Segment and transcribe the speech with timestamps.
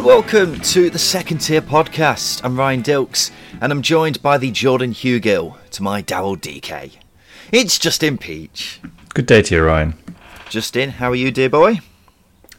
[0.00, 2.40] And welcome to the Second Tier Podcast.
[2.42, 7.00] I'm Ryan Dilks and I'm joined by the Jordan Hugill to my Daryl Dike.
[7.52, 8.80] It's Justin Peach.
[9.12, 9.92] Good day to you, Ryan.
[10.48, 11.80] Justin, how are you, dear boy?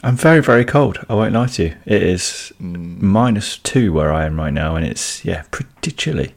[0.03, 1.03] I'm very, very cold.
[1.09, 1.75] I won't lie to you.
[1.87, 3.01] It is mm.
[3.01, 6.35] minus two where I am right now, and it's yeah, pretty chilly.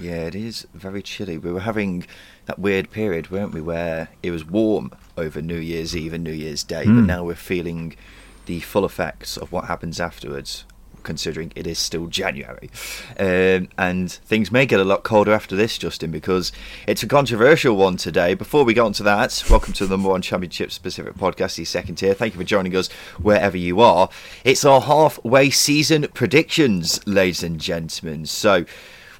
[0.00, 1.36] Yeah, it is very chilly.
[1.36, 2.06] We were having
[2.46, 6.32] that weird period, weren't we, where it was warm over New Year's Eve and New
[6.32, 7.04] Year's Day, but hmm.
[7.04, 7.94] now we're feeling
[8.46, 10.64] the full effects of what happens afterwards.
[11.02, 12.68] Considering it is still January,
[13.16, 16.50] um, and things may get a lot colder after this, Justin, because
[16.88, 18.34] it's a controversial one today.
[18.34, 21.64] Before we get on to that, welcome to the number one championship specific podcast, the
[21.64, 22.12] second tier.
[22.12, 22.88] Thank you for joining us
[23.22, 24.08] wherever you are.
[24.42, 28.26] It's our halfway season predictions, ladies and gentlemen.
[28.26, 28.64] So,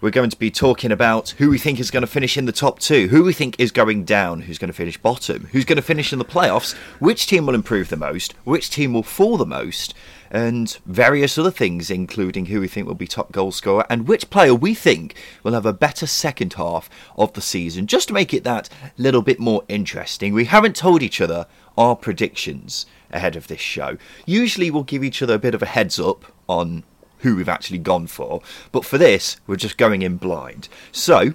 [0.00, 2.52] we're going to be talking about who we think is going to finish in the
[2.52, 5.76] top two, who we think is going down, who's going to finish bottom, who's going
[5.76, 9.36] to finish in the playoffs, which team will improve the most, which team will fall
[9.36, 9.94] the most,
[10.30, 14.30] and various other things, including who we think will be top goal scorer and which
[14.30, 18.34] player we think will have a better second half of the season, just to make
[18.34, 20.34] it that little bit more interesting.
[20.34, 21.46] We haven't told each other
[21.78, 23.96] our predictions ahead of this show.
[24.26, 26.84] Usually we'll give each other a bit of a heads up on
[27.18, 28.40] who we've actually gone for.
[28.72, 30.68] But for this, we're just going in blind.
[30.92, 31.34] So,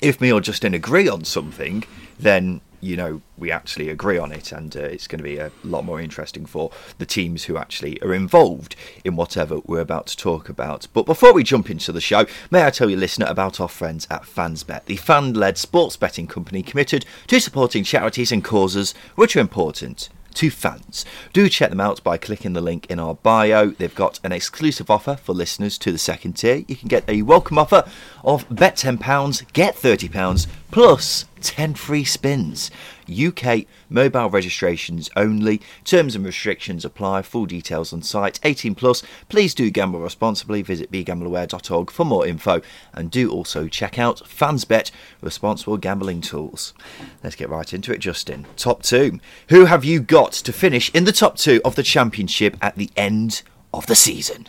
[0.00, 1.84] if me or Justin agree on something,
[2.18, 5.50] then you know we actually agree on it, and uh, it's going to be a
[5.64, 10.16] lot more interesting for the teams who actually are involved in whatever we're about to
[10.16, 10.86] talk about.
[10.92, 14.06] But before we jump into the show, may I tell you, listener, about our friends
[14.10, 19.40] at FansBet, the fan-led sports betting company committed to supporting charities and causes which are
[19.40, 21.04] important to fans.
[21.32, 23.70] Do check them out by clicking the link in our bio.
[23.70, 26.64] They've got an exclusive offer for listeners to the second tier.
[26.68, 27.84] You can get a welcome offer
[28.24, 32.70] of bet £10, get £30, plus 10 free spins.
[33.08, 35.60] UK mobile registrations only.
[35.84, 37.22] Terms and restrictions apply.
[37.22, 38.40] Full details on site.
[38.42, 39.02] 18 plus.
[39.28, 40.62] Please do gamble responsibly.
[40.62, 42.60] Visit begambleaware.org for more info
[42.92, 46.74] and do also check out FansBet responsible gambling tools.
[47.22, 48.46] Let's get right into it, Justin.
[48.56, 49.20] Top two.
[49.48, 52.90] Who have you got to finish in the top two of the championship at the
[52.96, 53.42] end
[53.72, 54.46] of the season?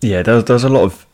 [0.00, 1.06] Yeah, there was, a lot of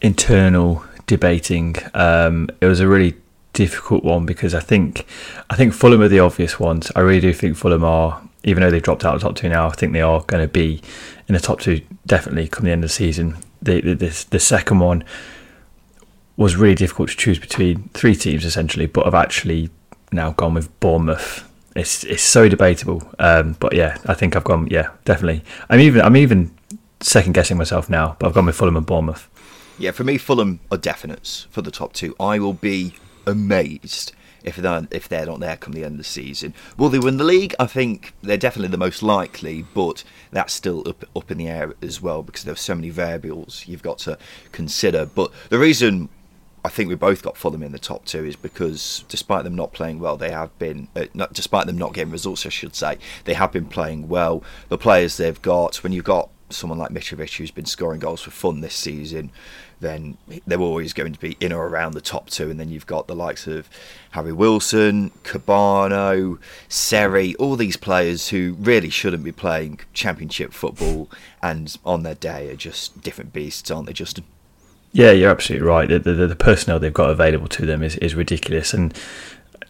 [0.00, 1.76] internal debating.
[1.94, 3.16] Um, it was a really
[3.56, 5.06] difficult one because I think
[5.48, 6.92] I think Fulham are the obvious ones.
[6.94, 9.48] I really do think Fulham are, even though they've dropped out of the top two
[9.48, 10.82] now, I think they are going to be
[11.26, 13.38] in the top two definitely come the end of the season.
[13.62, 15.04] The the, the, the second one
[16.36, 19.70] was really difficult to choose between three teams essentially, but I've actually
[20.12, 21.50] now gone with Bournemouth.
[21.74, 24.68] It's it's so debatable, um, but yeah, I think I've gone.
[24.70, 25.42] Yeah, definitely.
[25.70, 26.54] I'm even I'm even
[27.00, 29.28] second guessing myself now, but I've gone with Fulham and Bournemouth.
[29.78, 32.14] Yeah, for me, Fulham are definites for the top two.
[32.20, 32.94] I will be
[33.26, 34.12] amazed
[34.44, 36.54] if they're if they're not there come the end of the season.
[36.78, 37.54] Will they win the league?
[37.58, 41.74] I think they're definitely the most likely, but that's still up up in the air
[41.82, 44.16] as well because there are so many variables you've got to
[44.52, 45.04] consider.
[45.04, 46.08] But the reason
[46.66, 49.72] I think we both got Fulham in the top two is because despite them not
[49.72, 52.98] playing well, they have been, uh, not, despite them not getting results, I should say,
[53.24, 54.42] they have been playing well.
[54.68, 58.32] The players they've got, when you've got someone like Mitrovic who's been scoring goals for
[58.32, 59.30] fun this season,
[59.80, 60.16] then
[60.46, 62.50] they're always going to be in or around the top two.
[62.50, 63.68] And then you've got the likes of
[64.10, 66.38] Harry Wilson, Carvalho,
[66.68, 71.10] Seri, all these players who really shouldn't be playing championship football
[71.42, 74.24] and on their day are just different beasts, aren't they, Justin?
[74.92, 75.88] Yeah, you're absolutely right.
[75.88, 78.72] The, the, the personnel they've got available to them is, is ridiculous.
[78.72, 78.98] And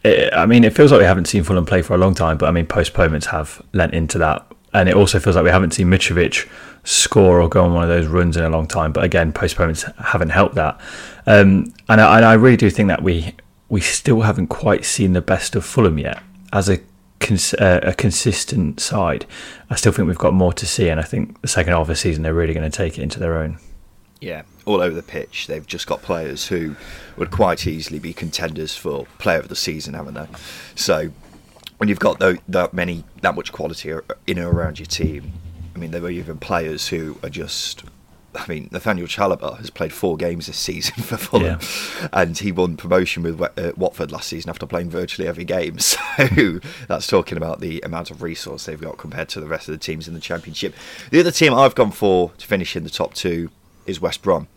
[0.05, 2.39] it, I mean, it feels like we haven't seen Fulham play for a long time,
[2.39, 4.47] but I mean, postponements have lent into that.
[4.73, 6.49] And it also feels like we haven't seen Mitrovic
[6.87, 8.93] score or go on one of those runs in a long time.
[8.93, 10.81] But again, postponements haven't helped that.
[11.27, 13.35] Um, and, I, and I really do think that we
[13.69, 16.23] we still haven't quite seen the best of Fulham yet
[16.53, 16.79] as a
[17.19, 19.27] cons- uh, a consistent side.
[19.69, 21.89] I still think we've got more to see, and I think the second half of
[21.89, 23.59] the season they're really going to take it into their own.
[24.21, 25.49] Yeah, all over the pitch.
[25.49, 26.77] They've just got players who
[27.17, 30.27] would quite easily be contenders for Player of the Season, haven't they?
[30.77, 31.11] So
[31.79, 35.33] when you've got that many, that much quality in and around your team,
[35.77, 37.85] I mean, there were even players who are just.
[38.35, 42.09] I mean, Nathaniel Chalobah has played four games this season for Fulham, yeah.
[42.13, 45.79] and he won promotion with uh, Watford last season after playing virtually every game.
[46.17, 49.73] So that's talking about the amount of resource they've got compared to the rest of
[49.73, 50.75] the teams in the Championship.
[51.11, 53.51] The other team I've gone for to finish in the top two
[53.87, 54.49] is West Brom.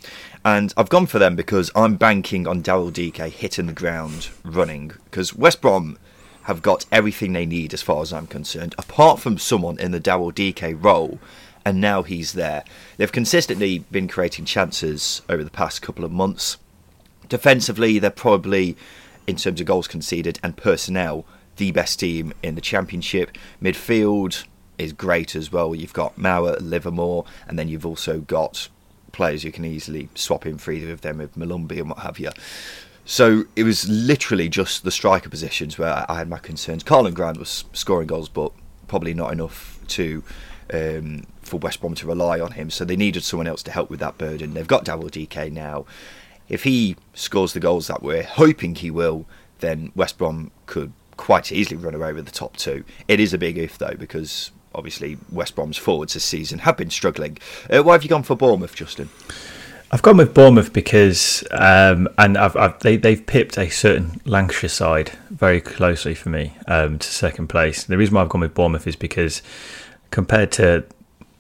[0.44, 4.94] And I've gone for them because I'm banking on Daryl Dike hitting the ground running.
[5.06, 5.98] Because West Brom
[6.50, 10.00] have got everything they need as far as I'm concerned, apart from someone in the
[10.00, 11.20] Daryl Dike role,
[11.64, 12.64] and now he's there.
[12.98, 16.58] They've consistently been creating chances over the past couple of months.
[17.28, 18.76] Defensively, they're probably,
[19.28, 21.24] in terms of goals conceded and personnel,
[21.58, 23.38] the best team in the Championship.
[23.62, 24.46] Midfield
[24.80, 25.76] is great as well.
[25.76, 28.70] You've got Mowatt, Livermore, and then you've also got
[29.12, 32.18] players you can easily swap in for either of them with Molumby and what have
[32.18, 32.32] you.
[33.10, 36.84] So it was literally just the striker positions where I had my concerns.
[36.84, 38.52] Karlan Grant was scoring goals, but
[38.88, 40.24] probably not enough to
[40.72, 42.70] um, for West Brom to rely on him.
[42.70, 44.54] So they needed someone else to help with that burden.
[44.54, 45.88] They've got Daryl Dike now.
[46.50, 49.26] If he scores the goals that we're hoping he will,
[49.58, 52.84] then West Brom could quite easily run away with the top two.
[53.08, 56.92] It is a big if though, because obviously West Brom's forwards this season have been
[56.92, 57.40] struggling.
[57.74, 59.10] Uh, why have you gone for Bournemouth, Justin?
[59.92, 64.70] I've gone with Bournemouth because, um, and I've, I've, they, they've pipped a certain Lancashire
[64.70, 67.86] side very closely for me um, to second place.
[67.86, 69.42] The reason why I've gone with Bournemouth is because
[70.12, 70.86] compared to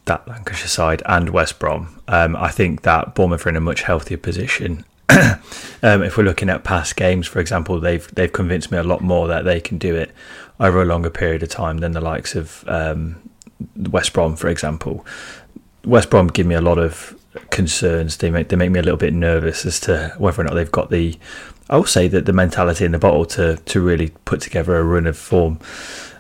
[0.05, 3.83] that Lancashire side and West Brom, um, I think that Bournemouth are in a much
[3.83, 4.83] healthier position.
[5.09, 9.01] um, if we're looking at past games, for example, they've they've convinced me a lot
[9.01, 10.11] more that they can do it
[10.59, 13.15] over a longer period of time than the likes of um,
[13.75, 15.05] West Brom, for example.
[15.85, 17.18] West Brom give me a lot of
[17.49, 18.17] concerns.
[18.17, 20.71] They make they make me a little bit nervous as to whether or not they've
[20.71, 21.17] got the.
[21.69, 24.83] I will say that the mentality in the bottle to to really put together a
[24.83, 25.59] run of form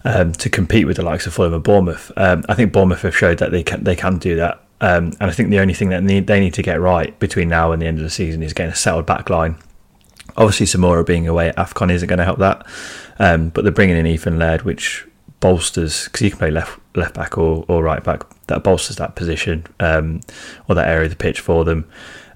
[0.03, 2.11] um, to compete with the likes of Fulham and Bournemouth.
[2.15, 4.63] Um, I think Bournemouth have showed that they can they can do that.
[4.81, 7.49] Um, and I think the only thing that need, they need to get right between
[7.49, 9.57] now and the end of the season is getting a settled back line.
[10.37, 12.65] Obviously, Zemura being away at AFCON isn't going to help that.
[13.17, 15.05] Um, but they're bringing in Ethan Laird, which
[15.39, 18.23] bolsters because you can play left left back or, or right back.
[18.47, 20.21] That bolsters that position um,
[20.67, 21.89] or that area of the pitch for them.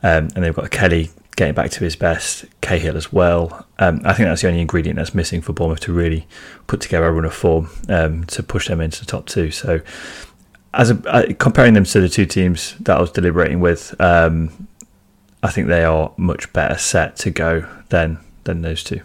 [0.04, 3.66] Um, and they've got Kelly getting back to his best, Cahill as well.
[3.80, 6.28] Um, I think that's the only ingredient that's missing for Bournemouth to really
[6.68, 9.50] put together a run of form um, to push them into the top two.
[9.50, 9.82] So,
[10.74, 14.68] as a, uh, comparing them to the two teams that I was deliberating with, um,
[15.42, 19.02] I think they are much better set to go than than those two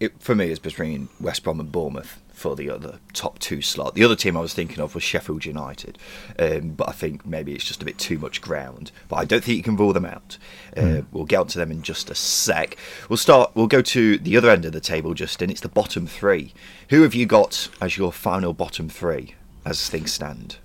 [0.00, 3.94] it, for me, it's between West Brom and Bournemouth for the other top two slot.
[3.94, 5.98] The other team I was thinking of was Sheffield United,
[6.38, 8.92] um, but I think maybe it's just a bit too much ground.
[9.08, 10.38] But I don't think you can rule them out.
[10.76, 11.06] Uh, mm.
[11.12, 12.76] We'll get onto them in just a sec.
[13.08, 13.50] We'll start.
[13.54, 15.50] We'll go to the other end of the table, Justin.
[15.50, 16.52] It's the bottom three.
[16.90, 20.58] Who have you got as your final bottom three as things stand?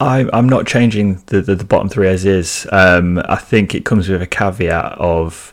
[0.00, 2.68] I, I'm not changing the, the, the bottom three as is.
[2.70, 5.52] Um, I think it comes with a caveat of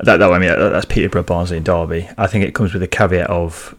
[0.00, 2.08] that, that I mean that's Peterborough, Barnsley, and Derby.
[2.18, 3.74] I think it comes with a caveat of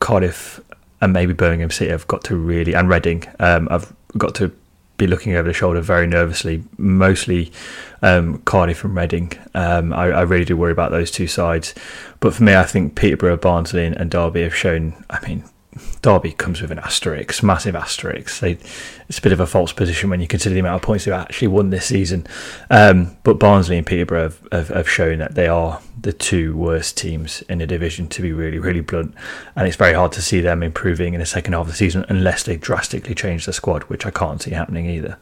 [0.00, 0.60] Cardiff
[1.00, 3.24] and maybe Birmingham City have got to really and Reading.
[3.38, 4.52] Um, I've got to
[4.96, 6.64] be looking over the shoulder very nervously.
[6.76, 7.52] Mostly
[8.02, 9.32] um, Cardiff and Reading.
[9.54, 11.74] Um, I, I, really do worry about those two sides.
[12.20, 15.04] But for me, I think Peterborough, Barnsley, and Derby have shown.
[15.08, 15.44] I mean,
[16.02, 18.40] Derby comes with an asterisk, massive asterisk.
[18.40, 18.58] They,
[19.08, 21.14] it's a bit of a false position when you consider the amount of points they've
[21.14, 22.26] actually won this season.
[22.70, 26.96] Um, but Barnsley and Peterborough have, have, have, shown that they are the two worst
[26.96, 29.14] teams in the division, to be really, really blunt.
[29.56, 32.04] And it's very hard to see them improving in the second half of the season
[32.08, 35.18] unless they drastically change the squad, which I can't see happening either.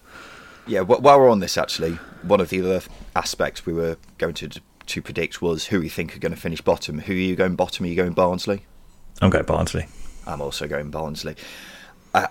[0.67, 1.93] Yeah, while we're on this, actually,
[2.23, 2.83] one of the other
[3.15, 4.51] aspects we were going to
[4.87, 7.01] to predict was who we think are going to finish bottom.
[7.01, 7.85] Who are you going bottom?
[7.85, 8.65] Are you going Barnsley?
[9.21, 9.89] I'm going Barnsley.
[10.27, 11.37] I'm also going Barnsley.
[12.15, 12.27] Uh,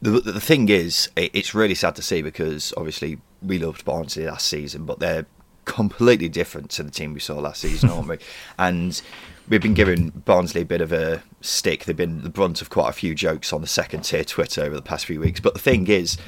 [0.00, 4.46] the, the thing is, it's really sad to see because obviously we loved Barnsley last
[4.46, 5.26] season, but they're
[5.64, 8.18] completely different to the team we saw last season, aren't we?
[8.58, 9.00] And
[9.48, 11.84] we've been giving Barnsley a bit of a stick.
[11.84, 14.74] They've been the brunt of quite a few jokes on the second tier Twitter over
[14.74, 15.40] the past few weeks.
[15.40, 16.18] But the thing is,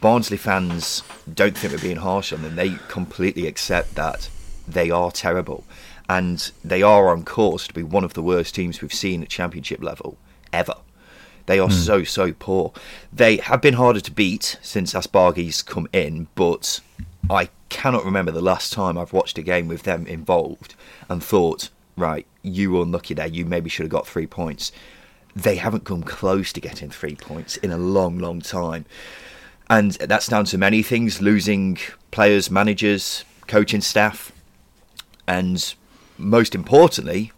[0.00, 1.02] Barnsley fans
[1.32, 2.56] don't think we're being harsh on them.
[2.56, 4.28] They completely accept that
[4.66, 5.64] they are terrible.
[6.08, 9.28] And they are on course to be one of the worst teams we've seen at
[9.28, 10.16] championship level
[10.56, 10.74] ever.
[11.46, 11.72] They are mm.
[11.72, 12.72] so so poor.
[13.12, 16.80] They have been harder to beat since Asbaghi's come in, but
[17.30, 20.74] I cannot remember the last time I've watched a game with them involved
[21.08, 23.26] and thought, right, you were unlucky there.
[23.26, 24.72] You maybe should have got three points.
[25.34, 28.84] They haven't come close to getting three points in a long, long time.
[29.68, 31.78] and that's down to many things: losing
[32.10, 34.32] players, managers, coaching staff,
[35.26, 35.74] and
[36.18, 37.32] most importantly,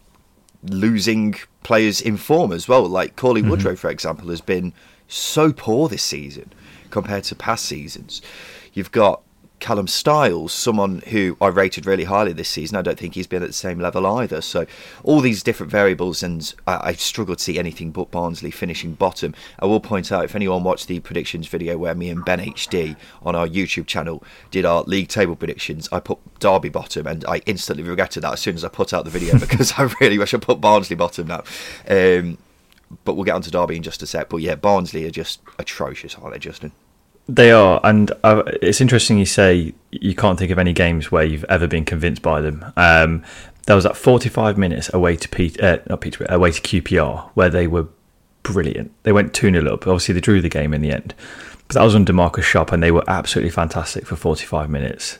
[0.63, 2.85] losing players in form as well.
[2.87, 3.51] Like Cauley mm-hmm.
[3.51, 4.73] Woodrow, for example, has been
[5.07, 6.51] so poor this season
[6.89, 8.21] compared to past seasons.
[8.73, 9.21] You've got
[9.59, 12.77] Callum Styles, someone who I rated really highly this season.
[12.77, 14.41] I don't think he's been at the same level either.
[14.41, 14.65] So
[15.03, 19.35] all these different variables, and I, I struggle to see anything but Barnsley finishing bottom.
[19.59, 22.95] I will point out if anyone watched the predictions video where me and Ben HD
[23.21, 27.41] on our YouTube channel did our league table predictions, I put Derby bottom, and I
[27.45, 30.33] instantly regretted that as soon as I put out the video because I really wish
[30.33, 31.43] I put Barnsley bottom now.
[31.87, 32.37] Um,
[33.03, 34.29] but we'll get on to Derby in just a sec.
[34.29, 36.71] But yeah, Barnsley are just atrocious, aren't they, Justin?
[37.29, 41.23] They are, and uh, it's interesting you say you can't think of any games where
[41.23, 42.65] you've ever been convinced by them.
[42.75, 43.23] Um,
[43.67, 47.51] there was that 45 minutes away to Pete, uh, not Peter, away to QPR where
[47.51, 47.85] they were
[48.41, 48.91] brilliant.
[49.03, 49.85] They went 2 0 up.
[49.85, 51.13] Obviously, they drew the game in the end.
[51.67, 55.19] But that was under Markus Schopp, and they were absolutely fantastic for 45 minutes.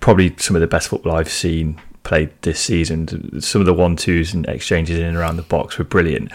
[0.00, 3.42] Probably some of the best football I've seen played this season.
[3.42, 6.32] Some of the one twos and exchanges in and around the box were brilliant.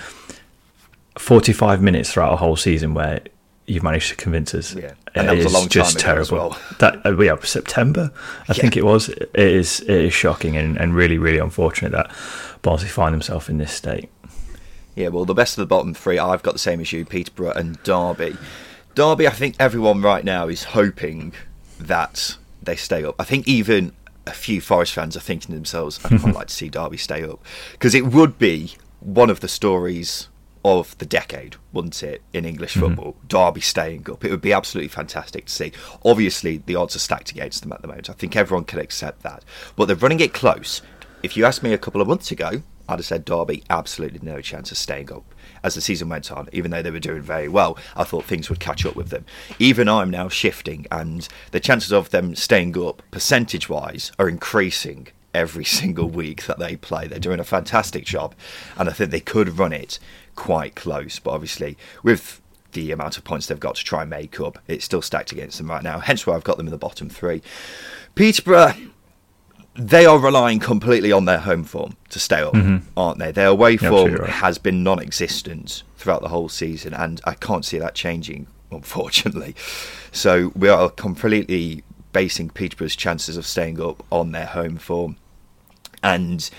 [1.17, 3.21] 45 minutes throughout a whole season where
[3.69, 4.73] you've managed to convince us.
[4.73, 6.37] Yeah, and that was a long time just terrible.
[6.37, 6.59] Well.
[6.79, 8.61] That uh, yeah, September, I yeah.
[8.61, 9.09] think it was.
[9.09, 12.11] It is it is shocking and, and really really unfortunate that
[12.61, 14.09] Barnsley find themselves in this state.
[14.95, 17.53] Yeah, well, the best of the bottom three, I've got the same as you, Peterborough
[17.53, 18.35] and Derby.
[18.95, 21.33] Derby, I think everyone right now is hoping
[21.79, 23.15] that they stay up.
[23.17, 23.93] I think even
[24.27, 27.23] a few Forest fans are thinking to themselves, I'd quite like to see Derby stay
[27.23, 27.39] up
[27.71, 30.27] because it would be one of the stories
[30.69, 32.95] of the decade, wouldn't it, in English mm-hmm.
[32.95, 33.15] football?
[33.27, 34.23] Derby staying up.
[34.23, 35.71] It would be absolutely fantastic to see.
[36.05, 38.09] Obviously, the odds are stacked against them at the moment.
[38.09, 39.43] I think everyone can accept that.
[39.75, 40.81] But they're running it close.
[41.23, 44.41] If you asked me a couple of months ago, I'd have said Derby absolutely no
[44.41, 45.23] chance of staying up.
[45.63, 48.49] As the season went on, even though they were doing very well, I thought things
[48.49, 49.25] would catch up with them.
[49.59, 55.09] Even I'm now shifting, and the chances of them staying up, percentage wise, are increasing
[55.33, 57.07] every single week that they play.
[57.07, 58.33] They're doing a fantastic job,
[58.77, 59.99] and I think they could run it
[60.39, 61.19] quite close.
[61.19, 62.41] But obviously, with
[62.71, 65.57] the amount of points they've got to try and make up, it's still stacked against
[65.57, 65.99] them right now.
[65.99, 67.41] Hence why I've got them in the bottom three.
[68.15, 68.73] Peterborough,
[69.75, 72.87] they are relying completely on their home form to stay up, mm-hmm.
[72.97, 73.31] aren't they?
[73.31, 74.29] Their away form right.
[74.29, 79.55] has been non existent throughout the whole season, and I can't see that changing, unfortunately.
[80.11, 85.17] So we are completely basing Peterborough's chances of staying up on their home form.
[86.01, 86.49] And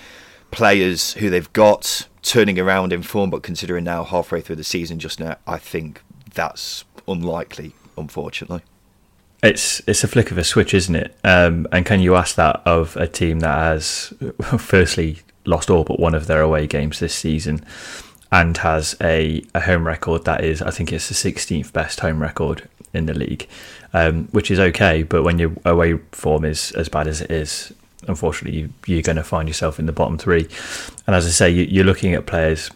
[0.51, 4.99] players who they've got turning around in form, but considering now halfway through the season
[4.99, 6.01] just now, I think
[6.33, 8.61] that's unlikely, unfortunately.
[9.43, 11.17] It's it's a flick of a switch, isn't it?
[11.23, 14.13] Um, and can you ask that of a team that has,
[14.59, 17.65] firstly, lost all but one of their away games this season,
[18.31, 22.21] and has a, a home record that is, I think it's the 16th best home
[22.21, 23.47] record in the league,
[23.93, 25.03] um, which is okay.
[25.03, 27.73] But when your away form is as bad as it is,
[28.11, 30.47] unfortunately, you, are going to find yourself in the bottom three.
[31.07, 32.69] And as I say, you, are looking at players.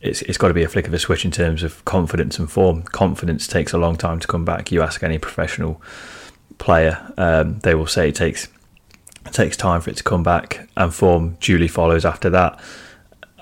[0.00, 2.50] It's it's got to be a flick of a switch in terms of confidence and
[2.50, 2.82] form.
[2.84, 4.72] Confidence takes a long time to come back.
[4.72, 5.82] You ask any professional
[6.56, 8.48] player, um, they will say it takes
[9.26, 12.58] it takes time for it to come back, and form duly follows after that.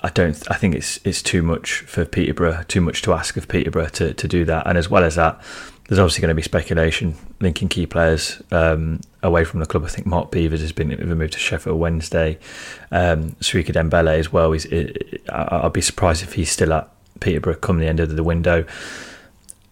[0.01, 0.35] I don't.
[0.49, 2.63] I think it's it's too much for Peterborough.
[2.67, 4.65] Too much to ask of Peterborough to, to do that.
[4.65, 5.41] And as well as that,
[5.89, 9.83] there's obviously going to be speculation linking key players um, away from the club.
[9.83, 12.37] I think Mark Beevers has been moved to Sheffield Wednesday.
[12.91, 14.51] Um, Siriki Dembele as well.
[14.51, 14.67] He's,
[15.29, 18.65] I'll be surprised if he's still at Peterborough come the end of the window.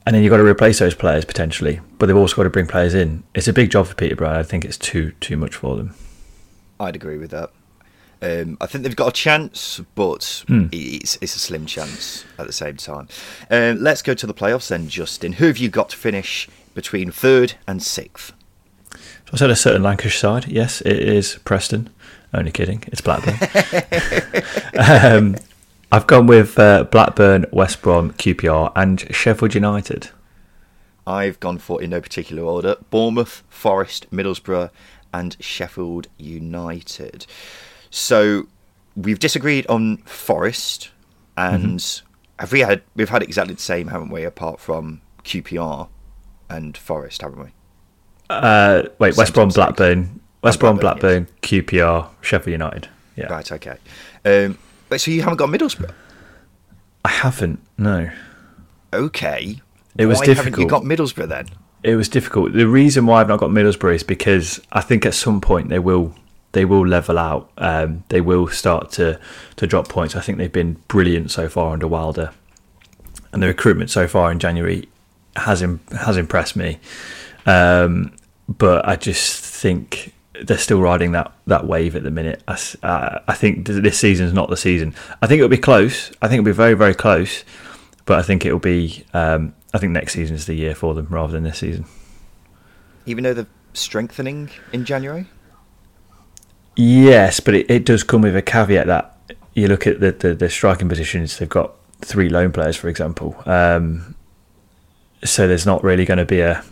[0.07, 2.65] And then you've got to replace those players potentially, but they've also got to bring
[2.65, 3.24] players in.
[3.36, 4.39] It's a big job for Peterborough.
[4.39, 5.93] I think it's too too much for them.
[6.79, 7.51] I'd agree with that.
[8.21, 10.69] Um, I think they've got a chance, but mm.
[10.71, 13.07] it's, it's a slim chance at the same time.
[13.50, 15.33] Uh, let's go to the playoffs then, Justin.
[15.33, 18.33] Who have you got to finish between third and sixth?
[18.91, 20.47] So I said a certain Lancashire side.
[20.47, 21.89] Yes, it is Preston.
[22.33, 22.83] Only kidding.
[22.88, 23.36] It's Blackburn.
[24.79, 25.36] um,
[25.91, 30.09] I've gone with uh, Blackburn, West Brom, QPR, and Sheffield United.
[31.05, 34.69] I've gone for, in no particular order, Bournemouth, Forest, Middlesbrough,
[35.13, 37.25] and Sheffield United.
[37.89, 38.48] So
[38.96, 40.89] we've disagreed on Forest,
[41.38, 42.06] and mm-hmm.
[42.39, 44.24] have we had we've had exactly the same, haven't we?
[44.24, 45.88] Apart from QPR
[46.50, 47.50] and Forest, haven't we?
[48.29, 51.63] Uh, wait, West Brom, Blackburn, West Brom, Blackburn, Blackburn yes.
[51.63, 52.89] QPR, Sheffield United.
[53.15, 53.27] Yeah.
[53.27, 53.51] Right.
[53.51, 53.77] Okay.
[54.25, 54.58] Um,
[54.89, 55.94] but so you haven't got Middlesbrough?
[57.06, 57.60] I haven't.
[57.77, 58.10] No.
[58.94, 59.62] Okay.
[59.98, 60.60] It was why difficult.
[60.60, 61.48] You got Middlesbrough then?
[61.84, 62.53] It was difficult.
[62.53, 65.79] The reason why I've not got Middlesbrough is because I think at some point they
[65.79, 66.13] will
[66.51, 67.51] they will level out.
[67.57, 69.19] Um, they will start to
[69.57, 70.15] to drop points.
[70.15, 72.31] I think they've been brilliant so far under Wilder,
[73.31, 74.87] and the recruitment so far in January
[75.35, 76.79] has Im- has impressed me.
[77.45, 78.15] Um,
[78.49, 82.43] but I just think they're still riding that, that wave at the minute.
[82.47, 84.93] I, uh, I think this season's not the season.
[85.21, 86.11] I think it'll be close.
[86.21, 87.43] I think it'll be very very close.
[88.05, 89.03] But I think it'll be.
[89.13, 91.85] Um, I think next season is the year for them rather than this season.
[93.05, 95.27] Even though they're strengthening in January.
[96.77, 99.17] Yes, but it, it does come with a caveat that
[99.55, 101.38] you look at the, the, the striking positions.
[101.38, 103.36] They've got three loan players, for example.
[103.48, 104.15] Um,
[105.24, 106.63] so there's not really going to be a,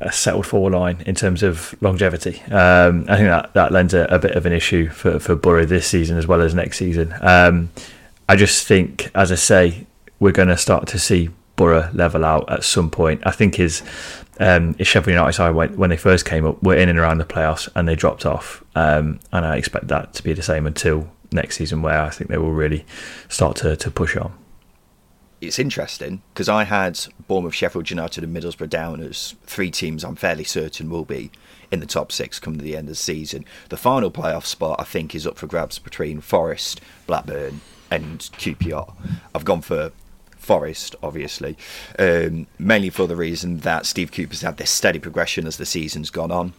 [0.00, 2.40] a settled forward line in terms of longevity.
[2.42, 5.64] Um, I think that, that lends a, a, bit of an issue for, for Boro
[5.64, 7.12] this season as well as next season.
[7.20, 7.70] Um,
[8.28, 9.86] I just think, as I say,
[10.20, 11.30] we're going to start to see
[11.60, 13.20] Boro level out at some point.
[13.26, 13.82] I think his
[14.38, 17.26] um, Sheffield United side when, when they first came up were in and around the
[17.26, 21.06] playoffs and they dropped off, um, and I expect that to be the same until
[21.32, 22.86] next season, where I think they will really
[23.28, 24.32] start to, to push on
[25.40, 30.16] it's interesting because I had Bournemouth, Sheffield United, and Middlesbrough down as three teams I'm
[30.16, 31.30] fairly certain will be
[31.70, 33.44] in the top six come to the end of the season.
[33.70, 38.94] The final playoff spot I think is up for grabs between Forest, Blackburn, and QPR.
[39.34, 39.92] I've gone for
[40.40, 41.56] Forest, obviously,
[41.98, 46.10] um, mainly for the reason that Steve Cooper's had this steady progression as the season's
[46.10, 46.54] gone on.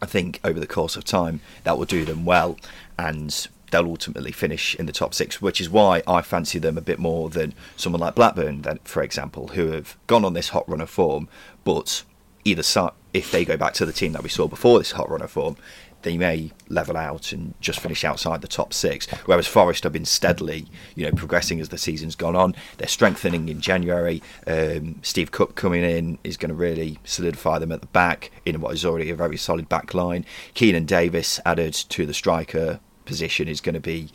[0.00, 2.56] I think over the course of time that will do them well,
[2.98, 6.82] and they'll ultimately finish in the top six, which is why I fancy them a
[6.82, 10.80] bit more than someone like Blackburn, for example, who have gone on this hot run
[10.80, 11.28] of form,
[11.64, 12.04] but
[12.44, 15.10] either side, if they go back to the team that we saw before this hot
[15.10, 15.56] run of form,
[16.02, 19.06] they may level out and just finish outside the top six.
[19.26, 22.54] Whereas Forest have been steadily, you know, progressing as the season's gone on.
[22.76, 24.22] They're strengthening in January.
[24.46, 28.60] Um, Steve Cook coming in is going to really solidify them at the back in
[28.60, 30.24] what is already a very solid back line.
[30.54, 34.10] Keinan Davis added to the striker position is going to be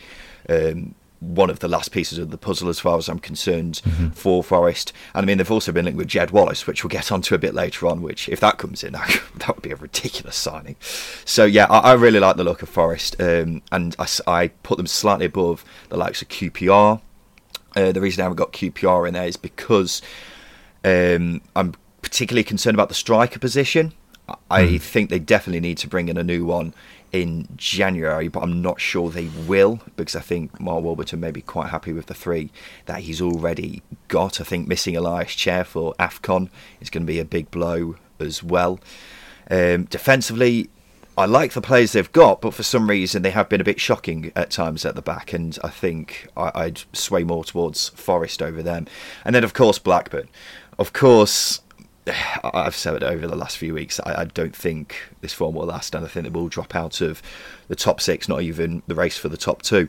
[0.49, 4.09] um, one of the last pieces of the puzzle, as far as I'm concerned, mm-hmm.
[4.09, 4.93] for Forest.
[5.13, 7.37] And I mean, they've also been linked with Jed Wallace, which we'll get onto a
[7.37, 8.01] bit later on.
[8.01, 8.93] Which, if that comes in,
[9.35, 10.75] that would be a ridiculous signing.
[11.25, 14.77] So yeah, I, I really like the look of Forest, um, and I, I, put
[14.77, 17.01] them slightly above the likes of QPR.
[17.75, 20.01] Uh, the reason I haven't got QPR in there is because
[20.83, 23.93] um, I'm particularly concerned about the striker position.
[24.49, 24.81] I mm.
[24.81, 26.73] think they definitely need to bring in a new one
[27.13, 31.41] in January, but I'm not sure they will because I think Mark Warburton may be
[31.41, 32.49] quite happy with the three
[32.87, 34.41] that he's already got.
[34.41, 36.49] I think missing Ilias Chair for AFCON
[36.81, 38.79] is going to be a big blow as well.
[39.49, 40.69] Um, defensively,
[41.15, 43.79] I like the players they've got, but for some reason they have been a bit
[43.79, 48.41] shocking at times at the back, and I think I, would sway more towards Forest
[48.41, 48.87] over them.
[49.23, 50.29] And then, of course, Blackburn.
[50.79, 51.61] Of course,
[52.43, 53.99] I've said it over the last few weeks.
[54.05, 57.01] I, I, don't think this form will last, and I think it will drop out
[57.01, 57.21] of
[57.67, 59.87] the top six, not even the race for the top two.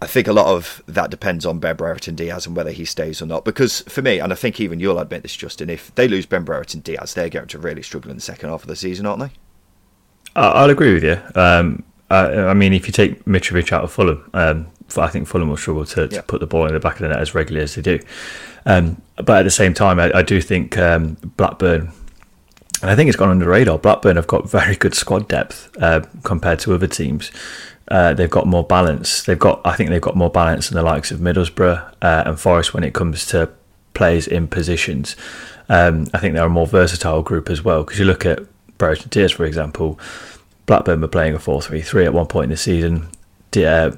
[0.00, 3.22] I think a lot of that depends on Ben Brereton Diaz and whether he stays
[3.22, 3.44] or not.
[3.44, 6.42] Because for me, and I think even you'll admit this, Justin, if they lose Ben
[6.42, 9.20] Brereton Diaz, they're going to really struggle in the second half of the season, aren't
[9.20, 9.30] they?
[10.34, 11.20] I'll agree with you.
[11.40, 14.66] Um, I, I, mean, if you take Mitrovic out of Fulham, um,
[14.96, 17.08] I think Fulham will struggle to, to put the ball in the back of the
[17.08, 18.00] net as regularly as they do.
[18.64, 21.92] Um, but at the same time, I, I do think um, Blackburn,
[22.80, 23.78] and I think it's gone under the radar.
[23.78, 27.30] Blackburn have got very good squad depth uh, compared to other teams.
[27.88, 29.24] Uh, they've got more balance.
[29.24, 32.38] They've got, I think, they've got more balance than the likes of Middlesbrough uh, and
[32.40, 33.50] Forest when it comes to
[33.94, 35.16] players in positions.
[35.68, 37.82] Um, I think they're a more versatile group as well.
[37.82, 38.40] Because you look at
[38.78, 39.98] Brereton Diaz, for example,
[40.66, 43.08] Blackburn were playing a 4-3-3 at one point in the season.
[43.56, 43.92] Uh,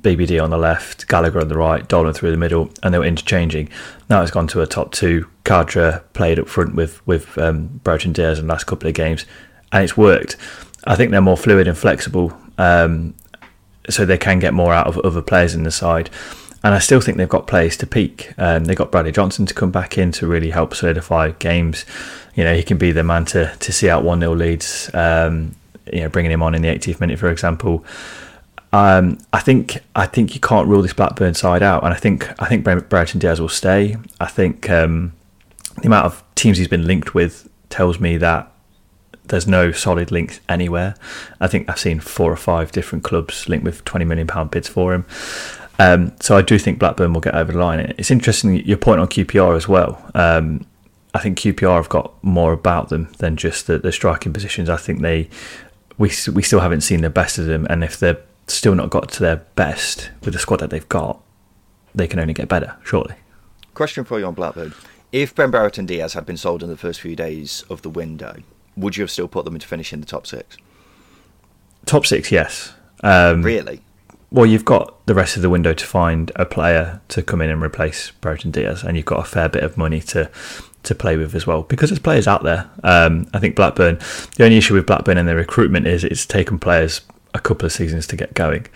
[0.00, 3.04] BBD on the left, Gallagher on the right, Dolan through the middle, and they were
[3.04, 3.68] interchanging.
[4.08, 5.26] Now it's gone to a top two.
[5.44, 9.24] Khadra played up front with with um, Brereton Diaz in the last couple of games,
[9.72, 10.36] and it's worked.
[10.86, 13.14] I think they're more fluid and flexible, um,
[13.88, 16.10] so they can get more out of other players in the side.
[16.62, 18.32] And I still think they've got players to peak.
[18.38, 21.84] Um, they got Bradley Johnson to come back in to really help solidify games.
[22.34, 24.90] You know, he can be the man to to see out one 0 leads.
[24.94, 25.54] Um,
[25.92, 27.84] you know, bringing him on in the 80th minute, for example.
[28.74, 32.28] Um, I think I think you can't rule this Blackburn side out, and I think
[32.42, 33.96] I think Brereton Diaz will stay.
[34.20, 35.12] I think um,
[35.80, 38.50] the amount of teams he's been linked with tells me that
[39.28, 40.96] there's no solid links anywhere.
[41.40, 44.66] I think I've seen four or five different clubs linked with twenty million pound bids
[44.66, 45.06] for him.
[45.78, 47.94] Um, so I do think Blackburn will get over the line.
[47.96, 50.04] It's interesting your point on QPR as well.
[50.16, 50.66] Um,
[51.14, 54.68] I think QPR have got more about them than just the, the striking positions.
[54.68, 55.28] I think they
[55.96, 59.10] we we still haven't seen the best of them, and if they're still not got
[59.10, 61.20] to their best with the squad that they've got,
[61.94, 63.14] they can only get better, surely.
[63.74, 64.74] Question for you on Blackburn.
[65.12, 68.42] If Ben Brereton Diaz had been sold in the first few days of the window,
[68.76, 70.56] would you have still put them into finishing the top six?
[71.86, 72.74] Top six, yes.
[73.02, 73.80] Um, really?
[74.30, 77.50] Well, you've got the rest of the window to find a player to come in
[77.50, 80.30] and replace Brereton Diaz, and you've got a fair bit of money to
[80.82, 82.68] to play with as well because there's players out there.
[82.82, 83.98] Um, I think Blackburn.
[84.36, 87.00] The only issue with Blackburn and their recruitment is it's taken players
[87.34, 88.66] a couple of seasons to get going.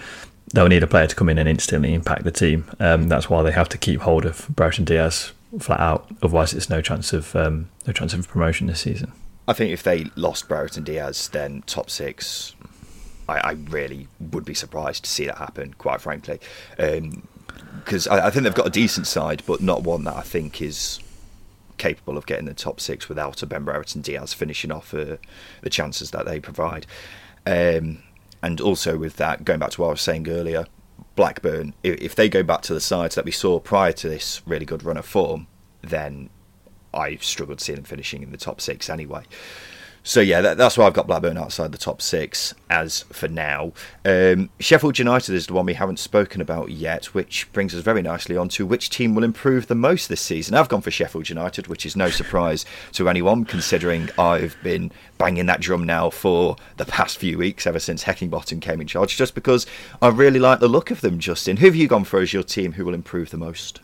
[0.53, 2.65] They'll need a player to come in and instantly impact the team.
[2.81, 6.09] Um, that's why they have to keep hold of Brereton Diaz flat out.
[6.23, 9.13] Otherwise, it's no chance of um, no chance of promotion this season.
[9.47, 12.55] I think if they lost Brereton Diaz, then top six.
[13.29, 15.75] I, I, really would be surprised to see that happen.
[15.75, 16.41] Quite frankly,
[16.77, 20.23] because um, I, I think they've got a decent side, but not one that I
[20.23, 20.99] think is
[21.77, 25.17] capable of getting the top six without a Ben Brereton Diaz finishing off uh,
[25.63, 26.87] the chances that they provide.
[27.47, 28.03] Um,
[28.43, 30.67] and also with that, going back to what I was saying earlier,
[31.17, 34.65] Blackburn, if they go back to the sides that we saw prior to this really
[34.65, 35.49] good run of form,
[35.83, 36.31] then
[36.95, 39.25] I struggled to see them finishing in the top six anyway.
[40.09, 43.75] So yeah, that, that's why I've got Blackburn outside the top six as for now.
[44.07, 48.01] Um, Sheffield United is the one we haven't spoken about yet, which brings us very
[48.01, 50.55] nicely on to which team will improve the most this season.
[50.55, 55.45] I've gone for Sheffield United, which is no surprise to anyone, considering I've been banging
[55.45, 59.35] that drum now for the past few weeks, ever since Heckingbottom came in charge, just
[59.35, 59.67] because
[60.01, 61.19] I really like the look of them.
[61.19, 63.83] Justin, who have you gone for as your team who will improve the most?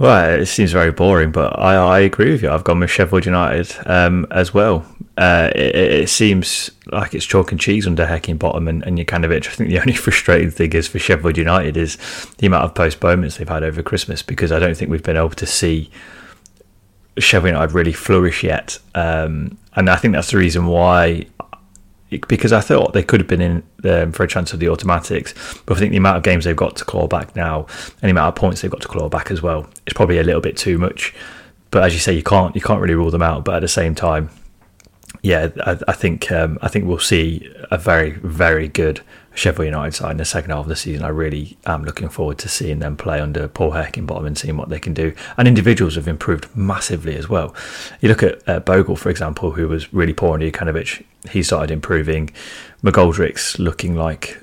[0.00, 2.48] Well, it seems very boring, but I, I agree with you.
[2.50, 4.86] I've gone with Sheffield United um, as well.
[5.18, 9.46] Uh, it, it, seems like it's chalk and cheese under Heckingbottom and, and Jokanovic.
[9.48, 11.98] I think the only frustrating thing is for Sheffield United is
[12.38, 15.28] the amount of postponements they've had over Christmas because I don't think we've been able
[15.28, 15.90] to see
[17.18, 18.78] Sheffield United really flourish yet.
[18.94, 21.26] Um, and I think that's the reason why
[22.10, 25.32] because I thought they could have been in um, for a chance of the automatics,
[25.66, 27.66] but I think the amount of games they've got to claw back now,
[28.02, 30.24] and the amount of points they've got to claw back as well, is probably a
[30.24, 31.14] little bit too much.
[31.70, 33.44] But as you say, you can't you can't really rule them out.
[33.44, 34.30] But at the same time,
[35.22, 39.00] yeah, I, I think um, I think we'll see a very very good
[39.34, 41.04] Sheffield United side in the second half of the season.
[41.04, 44.68] I really am looking forward to seeing them play under Paul Heckingbottom and seeing what
[44.68, 45.14] they can do.
[45.36, 47.54] And individuals have improved massively as well.
[48.00, 51.04] You look at uh, Bogle, for example, who was really poor under Jokanovic.
[51.30, 52.30] He started improving.
[52.82, 54.42] McGoldrick's looking like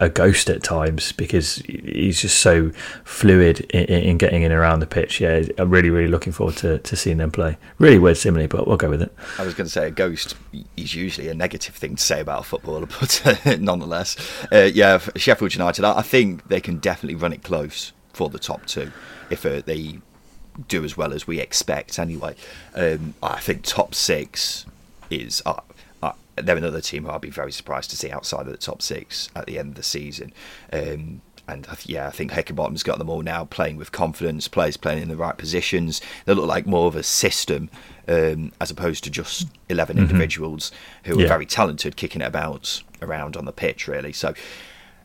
[0.00, 2.70] a, ghost at times because he's just so
[3.04, 5.20] fluid in, in, getting in around the pitch.
[5.20, 7.56] Yeah, I'm really, really looking forward to, to seeing them play.
[7.78, 9.14] Really weird simile, but we'll go with it.
[9.38, 10.34] I was going to say a ghost
[10.76, 14.16] is usually a negative thing to say about a footballer, but nonetheless,
[14.52, 15.84] uh, yeah, Sheffield United.
[15.84, 18.92] I think they can definitely run it close for the top two
[19.30, 19.98] if uh, they
[20.68, 21.98] do as well as we expect.
[21.98, 22.34] Anyway,
[22.74, 24.66] um, I think top six
[25.10, 25.42] is.
[25.46, 25.60] Uh,
[26.36, 29.30] they're another team who I'd be very surprised to see outside of the top six
[29.34, 30.32] at the end of the season.
[30.72, 35.02] Um, and yeah, I think Heckingbottom's got them all now playing with confidence, players playing
[35.02, 36.00] in the right positions.
[36.24, 37.70] They look like more of a system
[38.08, 40.04] um, as opposed to just 11 mm-hmm.
[40.04, 40.72] individuals
[41.04, 41.24] who yeah.
[41.24, 44.12] are very talented kicking it about around on the pitch, really.
[44.12, 44.34] So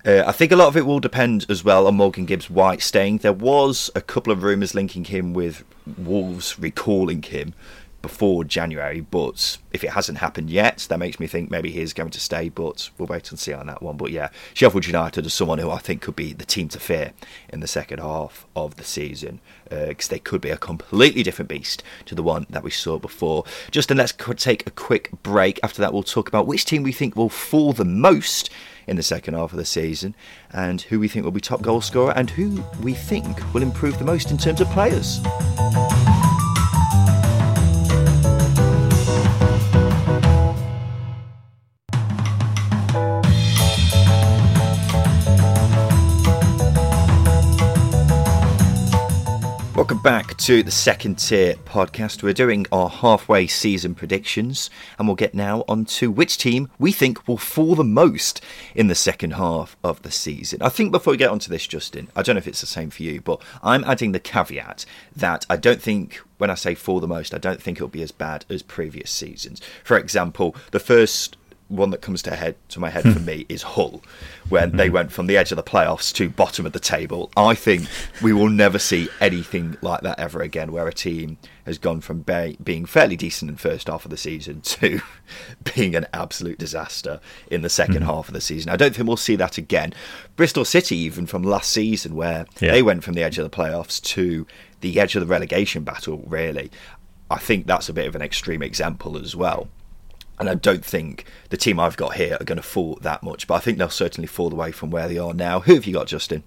[0.04, 2.82] uh, I think a lot of it will depend as well on Morgan Gibbs White
[2.82, 3.20] staying.
[3.20, 5.63] There was a couple of rumours linking him with
[5.98, 7.54] Wolves recalling him
[8.02, 11.94] before January, but if it hasn't happened yet, that makes me think maybe he is
[11.94, 13.98] going to stay, but we'll wait and see on that one.
[13.98, 17.14] But yeah, Sheffield United is someone who I think could be the team to fear
[17.50, 21.50] in the second half of the season because uh, they could be a completely different
[21.50, 23.46] beast to the one that we saw before.
[23.72, 25.60] Justin, let's take a quick break.
[25.64, 28.50] After that, we'll talk about which team we think will fall the most
[28.88, 30.16] in the second half of the season
[30.52, 33.98] and who we think will be top goal scorer and who we think will improve
[34.00, 35.20] the most in terms of players.
[49.82, 52.22] Welcome back to the second tier podcast.
[52.22, 56.91] We're doing our halfway season predictions, and we'll get now on to which team we
[56.91, 58.41] think will fall the most
[58.76, 60.62] in the second half of the season.
[60.62, 62.91] I think before we get onto this, Justin, I don't know if it's the same
[62.91, 67.00] for you, but I'm adding the caveat that I don't think when I say fall
[67.00, 69.62] the most, I don't think it'll be as bad as previous seasons.
[69.84, 71.38] For example, the first
[71.72, 73.26] one that comes to head to my head for hmm.
[73.26, 74.02] me is Hull,
[74.50, 77.32] when they went from the edge of the playoffs to bottom of the table.
[77.38, 77.88] I think
[78.22, 82.22] we will never see anything like that ever again, where a team has gone from
[82.22, 85.02] be- being fairly decent in the first half of the season to
[85.76, 88.06] being an absolute disaster in the 2nd mm-hmm.
[88.06, 88.72] half of the season.
[88.72, 89.94] I don't think we'll see that again.
[90.36, 92.72] Bristol City, even from last season, where yeah.
[92.72, 94.46] they went from the edge of the playoffs to
[94.82, 96.72] the edge of the relegation battle, really.
[97.30, 99.70] I think that's a bit of an extreme example as well.
[100.41, 103.47] And I don't think the team I've got here are going to fall that much,
[103.47, 105.60] but I think they'll certainly fall away from where they are now.
[105.60, 106.43] Who have you got, Justin?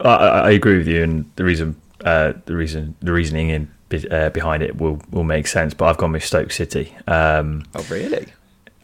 [0.00, 3.70] I, I agree with you, and the reason, uh, the reason, the reasoning in,
[4.10, 5.74] uh, behind it will will make sense.
[5.74, 6.96] But I've gone with Stoke City.
[7.06, 8.26] Um, oh, really?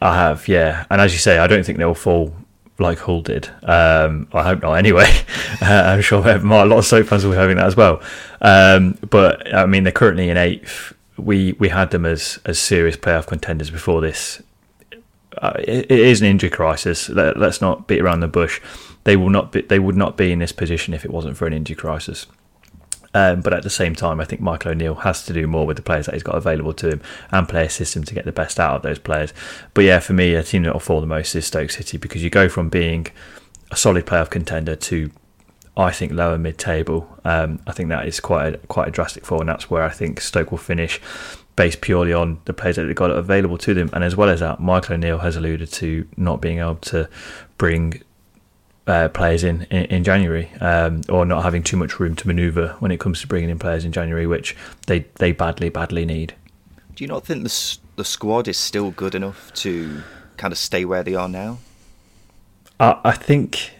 [0.02, 0.86] I have, yeah.
[0.90, 2.34] And as you say, I don't think they'll fall
[2.78, 3.48] like Hull did.
[3.62, 4.74] Um, I hope not.
[4.74, 5.08] Anyway,
[5.62, 8.02] uh, I'm sure a lot of Stoke fans will be having that as well.
[8.40, 10.94] Um, but I mean, they're currently in eighth.
[11.20, 14.42] We we had them as as serious playoff contenders before this.
[15.38, 17.08] Uh, it, it is an injury crisis.
[17.08, 18.60] Let, us not beat around the bush.
[19.04, 19.62] They will not be.
[19.62, 22.26] They would not be in this position if it wasn't for an injury crisis.
[23.12, 25.76] Um, but at the same time, I think Michael O'Neill has to do more with
[25.76, 27.00] the players that he's got available to him
[27.32, 29.32] and play a system to get the best out of those players.
[29.74, 32.22] But yeah, for me, a team that will fall the most is Stoke City because
[32.22, 33.08] you go from being
[33.70, 35.10] a solid playoff contender to,
[35.76, 37.18] I think, lower mid table.
[37.24, 39.90] Um, I think that is quite a, quite a drastic fall, and that's where I
[39.90, 41.00] think Stoke will finish
[41.56, 43.90] based purely on the players that they've got available to them.
[43.92, 47.08] And as well as that, Michael O'Neill has alluded to not being able to
[47.58, 48.02] bring
[48.86, 52.76] uh, players in in, in January, um, or not having too much room to manoeuvre
[52.80, 54.56] when it comes to bringing in players in January, which
[54.86, 56.34] they they badly badly need.
[56.94, 60.02] Do you not think the the squad is still good enough to
[60.36, 61.58] kind of stay where they are now?
[62.78, 63.72] I, I think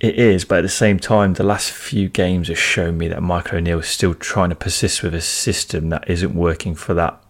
[0.00, 3.22] it is, but at the same time, the last few games have shown me that
[3.22, 7.22] Michael O'Neill is still trying to persist with a system that isn't working for that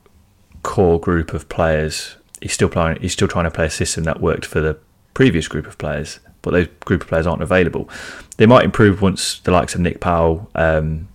[0.62, 2.16] core group of players.
[2.40, 3.00] He's still playing.
[3.00, 4.78] He's still trying to play a system that worked for the
[5.14, 7.90] previous group of players but those group of players aren't available.
[8.36, 11.08] They might improve once the likes of Nick Powell, um,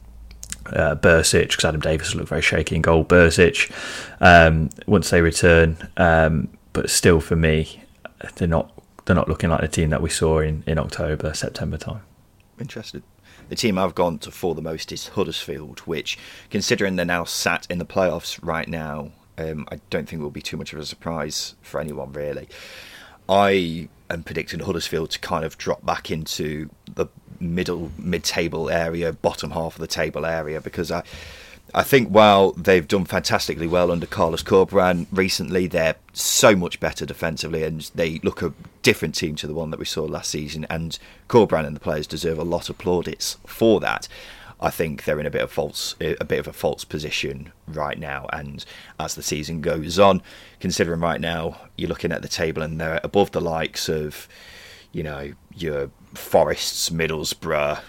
[0.66, 3.06] uh, Bursik, because Adam Davies looked very shaky in goal.
[3.06, 3.72] Bursik,
[4.20, 7.82] um, once they return, um, but still for me,
[8.36, 8.74] they're not
[9.06, 12.02] they're not looking like the team that we saw in, in October, September time.
[12.60, 13.04] Interested.
[13.50, 16.18] The team I've gone to for the most is Huddersfield, which,
[16.50, 20.42] considering they're now sat in the playoffs right now, um, I don't think will be
[20.42, 22.48] too much of a surprise for anyone really.
[23.28, 27.08] I am predicting Huddersfield to kind of drop back into the
[27.40, 31.04] middle mid-table area, bottom half of the table area, because I.
[31.74, 37.06] I think while they've done fantastically well under Carlos Corberán recently, they're so much better
[37.06, 40.66] defensively and they look a different team to the one that we saw last season.
[40.70, 44.10] And Corberán and the players deserve a lot of plaudits for that.
[44.60, 47.98] I think they're in a bit of false, a bit of a false position right
[47.98, 48.28] now.
[48.34, 48.64] And
[49.00, 50.22] as the season goes on,
[50.60, 54.28] considering right now you're looking at the table and they're above the likes of,
[54.92, 57.80] you know, your Forests, Middlesbrough,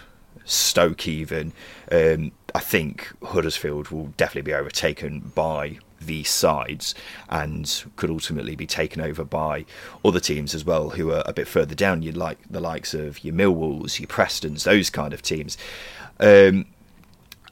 [0.45, 1.53] Stoke, even.
[1.91, 6.93] Um, I think Huddersfield will definitely be overtaken by these sides
[7.29, 9.65] and could ultimately be taken over by
[10.03, 12.01] other teams as well who are a bit further down.
[12.01, 15.57] You'd like the likes of your Millwalls, your Prestons, those kind of teams.
[16.19, 16.65] Um,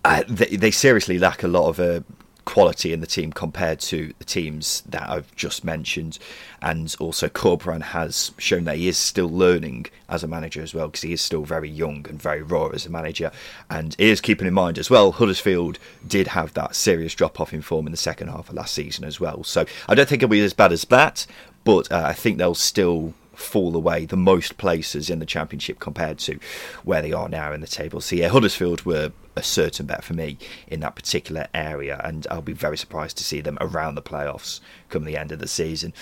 [0.03, 2.01] uh, they, they, seriously lack a lot of uh,
[2.45, 6.17] quality in the team compared to the teams that I've just mentioned.
[6.61, 10.87] And also, Corberán has shown that he is still learning as a manager as well,
[10.87, 13.31] because he is still very young and very raw as a manager.
[13.69, 17.53] And he is keeping in mind as well, Huddersfield did have that serious drop off
[17.53, 19.43] in form in the second half of last season as well.
[19.43, 21.25] So I don't think it'll be as bad as that,
[21.63, 26.19] but uh, I think they'll still fall away the most places in the championship compared
[26.19, 26.39] to
[26.83, 28.01] where they are now in the table.
[28.01, 32.41] So yeah, Huddersfield were a certain bet for me in that particular area, and I'll
[32.41, 35.93] be very surprised to see them around the playoffs come the end of the season.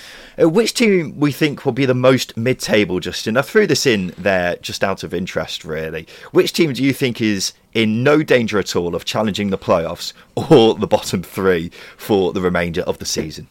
[0.42, 3.38] Uh, which team we think will be the most mid-table, Justin?
[3.38, 6.08] I threw this in there just out of interest, really.
[6.32, 10.14] Which team do you think is in no danger at all of challenging the playoffs
[10.36, 13.48] or the bottom three for the remainder of the season?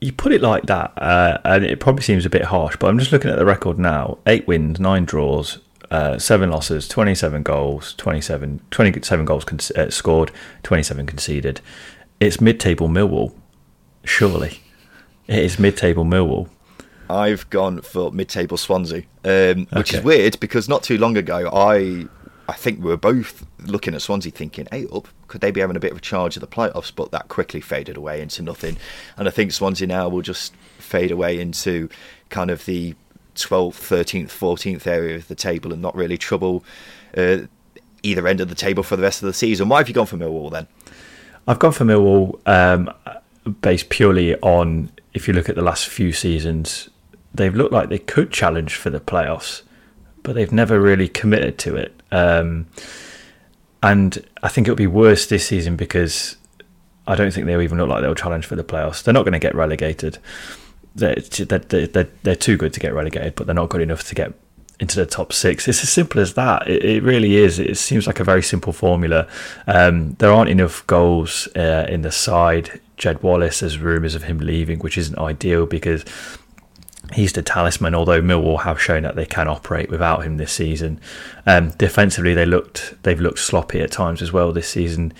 [0.00, 2.98] You put it like that, uh, and it probably seems a bit harsh, but I'm
[2.98, 5.58] just looking at the record now: eight wins, nine draws,
[5.90, 10.30] uh, seven losses, 27 goals, 27, 27 goals con- uh, scored,
[10.62, 11.60] 27 conceded.
[12.20, 13.34] It's mid-table Millwall,
[14.04, 14.60] surely.
[15.26, 16.48] It is mid-table Millwall.
[17.08, 19.98] I've gone for mid-table Swansea, um, which okay.
[19.98, 22.06] is weird because not too long ago I
[22.48, 25.76] I think we were both looking at Swansea thinking, hey, up, could they be having
[25.76, 26.92] a bit of a charge of the playoffs?
[26.94, 28.76] But that quickly faded away into nothing.
[29.16, 31.88] And I think Swansea now will just fade away into
[32.28, 32.94] kind of the
[33.34, 36.64] 12th, 13th, 14th area of the table and not really trouble
[37.16, 37.38] uh,
[38.02, 39.68] either end of the table for the rest of the season.
[39.68, 40.66] Why have you gone for Millwall then?
[41.48, 42.92] I've gone for Millwall um,
[43.60, 46.90] based purely on if you look at the last few seasons,
[47.32, 49.62] they've looked like they could challenge for the playoffs,
[50.24, 51.94] but they've never really committed to it.
[52.10, 52.66] Um,
[53.82, 56.36] and I think it'll be worse this season because
[57.06, 59.04] I don't think they'll even look like they'll challenge for the playoffs.
[59.04, 60.18] They're not going to get relegated.
[60.96, 64.14] They're, they're, they're, they're, too good to get relegated, but they're not good enough to
[64.14, 64.32] get
[64.80, 65.68] into the top six.
[65.68, 66.66] It's as simple as that.
[66.66, 67.58] It, it really is.
[67.58, 69.28] It seems like a very simple formula.
[69.66, 72.80] Um, there aren't enough goals uh, in the side.
[72.96, 76.04] Jed Wallace, there's rumours of him leaving, which isn't ideal because
[77.12, 77.94] he's the talisman.
[77.94, 81.00] Although Millwall have shown that they can operate without him this season.
[81.46, 85.12] Um, defensively, they looked they've looked sloppy at times as well this season.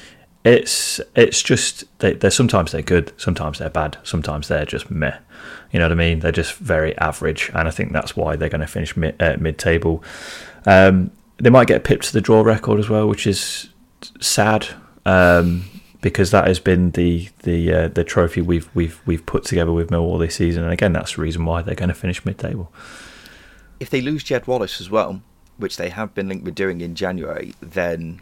[0.44, 5.16] It's it's just they, they're sometimes they're good, sometimes they're bad, sometimes they're just meh.
[5.72, 6.20] You know what I mean?
[6.20, 9.36] They're just very average, and I think that's why they're going to finish mid, uh,
[9.40, 10.04] mid-table.
[10.66, 13.70] Um, they might get pipped to the draw record as well, which is
[14.20, 14.68] sad
[15.04, 15.64] um,
[16.04, 19.88] because that has been the the uh, the trophy we've we've we've put together with
[19.88, 22.70] Millwall this season, and again, that's the reason why they're going to finish mid-table.
[23.80, 25.22] If they lose Jed Wallace as well,
[25.56, 28.20] which they have been linked with doing in January, then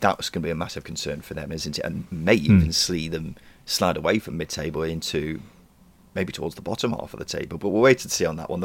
[0.00, 1.84] that's going to be a massive concern for them, isn't it?
[1.84, 2.74] And may even mm.
[2.74, 3.36] see them
[3.66, 5.42] slide away from mid-table into
[6.14, 7.58] maybe towards the bottom half of the table.
[7.58, 8.64] But we'll wait and see on that one.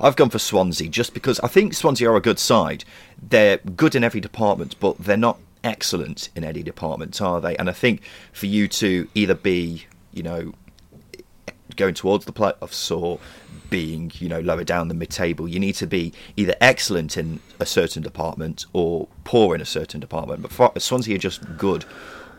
[0.00, 2.84] I've gone for Swansea just because I think Swansea are a good side.
[3.20, 7.56] They're good in every department, but they're not excellent in any department, are they?
[7.56, 10.52] And I think for you to either be, you know,
[11.76, 13.18] going towards the playoffs or
[13.70, 17.66] being, you know, lower down the mid-table, you need to be either excellent in a
[17.66, 20.42] certain department or poor in a certain department.
[20.42, 21.84] But Swansea are just good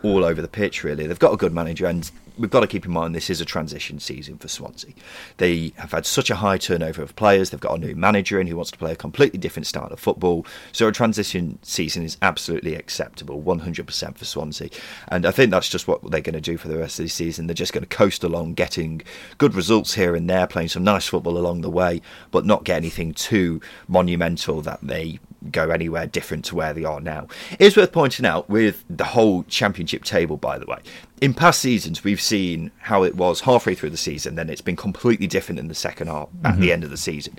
[0.02, 1.06] all over the pitch, really.
[1.06, 3.44] They've got a good manager, and we've got to keep in mind this is a
[3.44, 4.92] transition season for Swansea.
[5.36, 7.50] They have had such a high turnover of players.
[7.50, 10.00] They've got a new manager in who wants to play a completely different style of
[10.00, 10.46] football.
[10.72, 14.70] So a transition season is absolutely acceptable, 100% for Swansea.
[15.08, 17.10] And I think that's just what they're going to do for the rest of the
[17.10, 17.46] season.
[17.46, 19.02] They're just going to coast along, getting
[19.38, 22.76] good results here and there, playing some nice football along the way, but not get
[22.76, 25.18] anything too monumental that they
[25.50, 27.26] go anywhere different to where they are now.
[27.52, 30.78] It is worth pointing out with the whole championship table, by the way.
[31.20, 34.76] In past seasons, we've seen how it was halfway through the season, then it's been
[34.76, 36.46] completely different in the second half mm-hmm.
[36.46, 36.72] at the mm-hmm.
[36.72, 37.36] end of the season.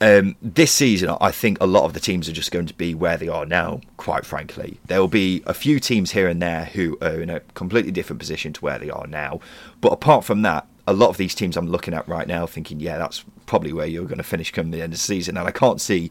[0.00, 2.92] Um, this season, I think a lot of the teams are just going to be
[2.92, 4.80] where they are now, quite frankly.
[4.86, 8.18] There will be a few teams here and there who are in a completely different
[8.18, 9.38] position to where they are now.
[9.80, 12.80] But apart from that, a lot of these teams I'm looking at right now thinking,
[12.80, 15.36] yeah, that's probably where you're going to finish come the end of the season.
[15.36, 16.10] And I can't see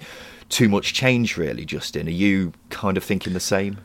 [0.52, 2.08] too much change, really, Justin.
[2.08, 3.78] Are you kind of thinking the same?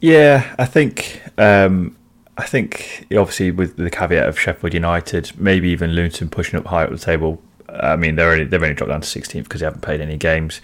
[0.00, 1.20] Yeah, I think.
[1.36, 1.96] Um,
[2.38, 6.84] I think obviously with the caveat of Sheffield United, maybe even Luton pushing up high
[6.84, 7.42] up the table.
[7.68, 10.16] I mean, they're only, they've only dropped down to 16th because they haven't played any
[10.16, 10.62] games.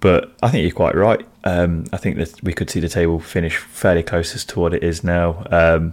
[0.00, 1.24] But I think you're quite right.
[1.44, 4.82] Um, I think that we could see the table finish fairly closest to what it
[4.82, 5.46] is now.
[5.50, 5.92] Um,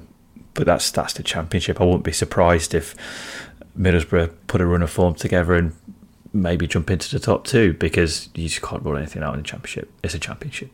[0.55, 1.79] but that's that's the championship.
[1.79, 2.95] I wouldn't be surprised if
[3.79, 5.73] Middlesbrough put a run of form together and
[6.33, 9.47] maybe jump into the top two because you just can't rule anything out in the
[9.47, 9.91] championship.
[10.03, 10.71] It's a championship.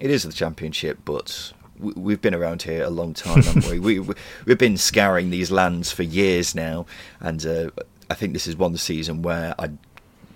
[0.00, 3.78] It is the championship, but we've been around here a long time, haven't we?
[3.78, 4.14] we, we
[4.48, 6.86] have been scouring these lands for years now,
[7.20, 7.70] and uh,
[8.10, 9.70] I think this is one season where I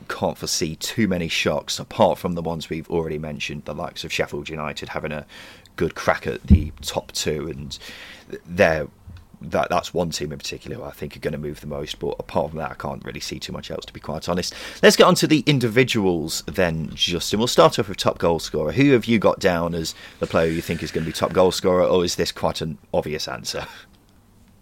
[0.08, 4.12] can't foresee too many shocks apart from the ones we've already mentioned, the likes of
[4.12, 5.26] Sheffield United having a
[5.76, 7.78] good crack at the top two, and
[8.46, 8.88] they're
[9.40, 11.98] that that's one team in particular I think are going to move the most.
[11.98, 14.54] But apart from that, I can't really see too much else, to be quite honest.
[14.82, 17.38] Let's get on to the individuals then, Justin.
[17.38, 18.72] We'll start off with top goal scorer.
[18.72, 21.32] Who have you got down as the player you think is going to be top
[21.32, 23.66] goal scorer, or is this quite an obvious answer?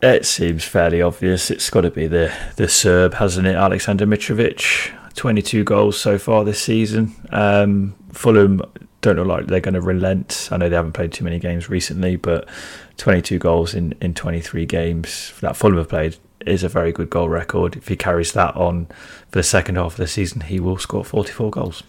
[0.02, 1.50] It seems fairly obvious.
[1.50, 3.54] It's got to be the the Serb, hasn't it?
[3.54, 7.14] Alexander Mitrovic, twenty two goals so far this season.
[7.30, 8.60] Um, Fulham
[9.00, 10.48] don't look like they're going to relent.
[10.50, 12.48] I know they haven't played too many games recently, but
[12.96, 17.28] 22 goals in, in 23 games that Fulham have played is a very good goal
[17.28, 17.76] record.
[17.76, 18.87] If he carries that on
[19.28, 21.82] for the second half of the season, he will score 44 goals.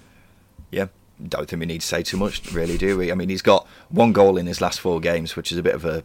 [0.71, 0.87] Yeah,
[1.27, 3.11] don't think we need to say too much, really, do we?
[3.11, 5.75] I mean, he's got one goal in his last four games, which is a bit
[5.75, 6.03] of a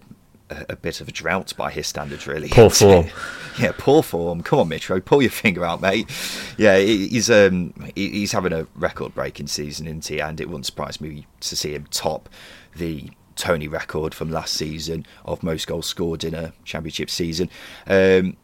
[0.68, 2.48] a, bit of a drought by his standards, really.
[2.48, 3.08] Poor form.
[3.58, 4.42] yeah, poor form.
[4.42, 6.08] Come on, Mitro, pull your finger out, mate.
[6.56, 10.20] Yeah, he's um he's having a record-breaking season, isn't he?
[10.20, 12.28] And it wouldn't surprise me to see him top
[12.76, 17.48] the Toney record from last season of most goals scored in a championship season.
[17.86, 18.36] Um,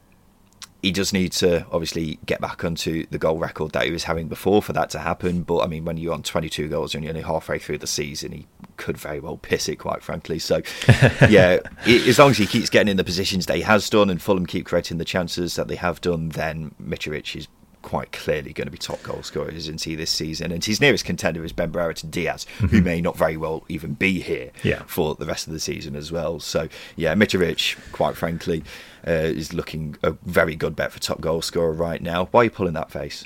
[0.83, 4.29] he does need to obviously get back onto the goal record that he was having
[4.29, 5.43] before for that to happen.
[5.43, 8.33] But I mean, when you're on 22 goals and you're only halfway through the season,
[8.33, 10.39] he could very well piss it, quite frankly.
[10.39, 10.63] So,
[11.29, 14.23] yeah, as long as he keeps getting in the positions that he has done and
[14.23, 17.49] Fulham keep creating the chances that they have done, then Mitrovic is
[17.83, 20.53] quite clearly going to be top goal scorer, isn't he, this season?
[20.53, 22.67] And his nearest contender is Ben Brereton Diaz, mm-hmm.
[22.67, 24.83] who may not very well even be here yeah.
[24.87, 26.41] for the rest of the season as well.
[26.41, 28.65] So, yeah, Mitrovic, quite frankly,
[29.07, 32.27] uh, is looking a very good bet for top goal scorer right now.
[32.27, 33.25] Why are you pulling that face?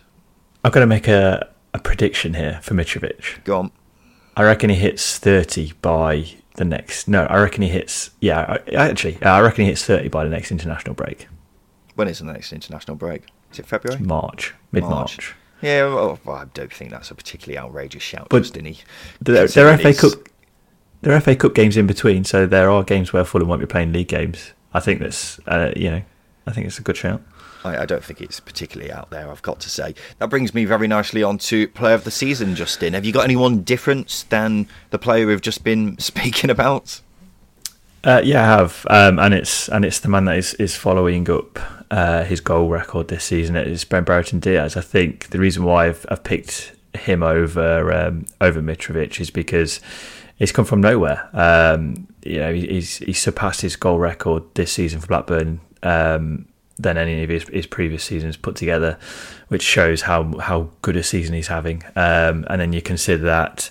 [0.64, 3.42] I'm going to make a, a prediction here for Mitrovic.
[3.44, 3.72] Go on.
[4.36, 7.08] I reckon he hits 30 by the next.
[7.08, 8.10] No, I reckon he hits.
[8.20, 11.28] Yeah, I, actually, I reckon he hits 30 by the next international break.
[11.94, 13.26] When is the next international break?
[13.52, 14.00] Is it February?
[14.00, 15.34] It's March, mid March.
[15.60, 18.74] Yeah, well, I don't think that's a particularly outrageous shout, but Justin.
[19.20, 20.28] There, there are FA Cup,
[21.02, 23.66] there are FA Cup games in between, so there are games where Fulham won't be
[23.66, 24.52] playing league games.
[24.74, 26.02] I think that's, uh, you know,
[26.46, 27.22] I think it's a good shout.
[27.64, 29.94] I, I, don't think it's particularly out there, I've got to say.
[30.18, 32.94] That brings me very nicely on to player of the season, Justin.
[32.94, 37.00] Have you got anyone different than the player we've just been speaking about?
[38.04, 41.30] Uh, yeah, I have, um, and it's and it's the man that is, is following
[41.30, 41.60] up
[41.92, 43.54] uh, his goal record this season.
[43.54, 44.76] Is Ben Brereton Diaz.
[44.76, 49.80] I think the reason why I've, I've picked him over um, over Mitrovic is because
[50.36, 51.28] he's come from nowhere.
[51.34, 56.46] Um, you know, he's he's surpassed his goal record this season for Blackburn um,
[56.78, 58.98] than any of his, his, previous seasons put together,
[59.48, 61.84] which shows how how good a season he's having.
[61.94, 63.70] Um, and then you consider that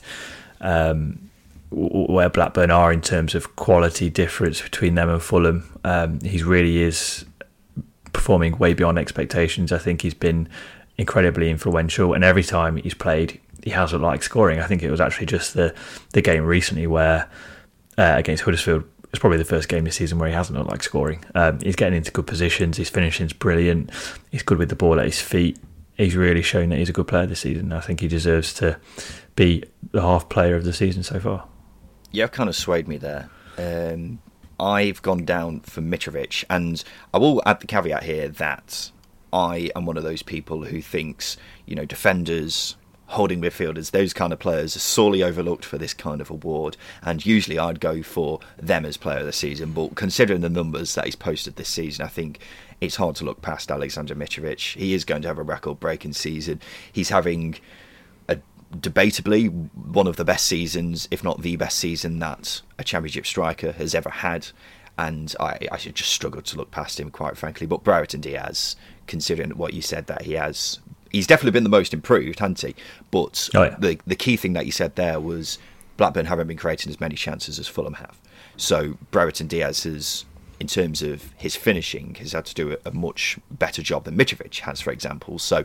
[0.59, 1.31] um,
[1.71, 5.79] where Blackburn are in terms of quality difference between them and Fulham.
[5.83, 7.25] Um, he really is
[8.13, 9.71] performing way beyond expectations.
[9.71, 10.49] I think he's been
[10.97, 14.59] incredibly influential, and every time he's played, he hasn't liked scoring.
[14.59, 15.73] I think it was actually just the
[16.13, 17.29] the game recently where
[17.97, 18.83] uh, against Huddersfield.
[19.09, 21.25] It's probably the first game this season where he hasn't looked like scoring.
[21.35, 22.77] Um, he's getting into good positions.
[22.77, 23.91] His finishing's brilliant.
[24.31, 25.59] He's good with the ball at his feet.
[25.97, 27.73] He's really shown that he's a good player this season.
[27.73, 28.79] I think he deserves to
[29.35, 31.45] be the half player of the season so far.
[32.11, 33.29] You've kind of swayed me there.
[33.57, 34.19] Um,
[34.61, 36.83] I've gone down for Mitrovic, and
[37.13, 38.91] I will add the caveat here that
[39.33, 41.35] I am one of those people who thinks,
[41.65, 42.75] you know, defenders,
[43.07, 46.77] holding midfielders, those kind of players are sorely overlooked for this kind of award.
[47.01, 49.73] And usually I'd go for them as player of the season.
[49.73, 52.39] But considering the numbers that he's posted this season, I think
[52.79, 54.77] it's hard to look past Alexander Mitrovic.
[54.77, 56.61] He is going to have a record breaking season.
[56.91, 57.55] He's having
[58.71, 63.71] debatably one of the best seasons, if not the best season that a championship striker
[63.73, 64.47] has ever had.
[64.97, 67.65] And I, I just struggled to look past him, quite frankly.
[67.65, 68.75] But Brereton Diaz,
[69.07, 70.79] considering what you said that he has,
[71.11, 72.75] he's definitely been the most improved, hasn't he?
[73.09, 73.75] But oh, yeah.
[73.79, 75.57] the the key thing that you said there was
[75.97, 78.19] Blackburn haven't been creating as many chances as Fulham have.
[78.57, 80.25] So Brereton Diaz has
[80.61, 84.59] in terms of his finishing, has had to do a, much better job than Mitrovic
[84.59, 85.39] has, for example.
[85.39, 85.63] So,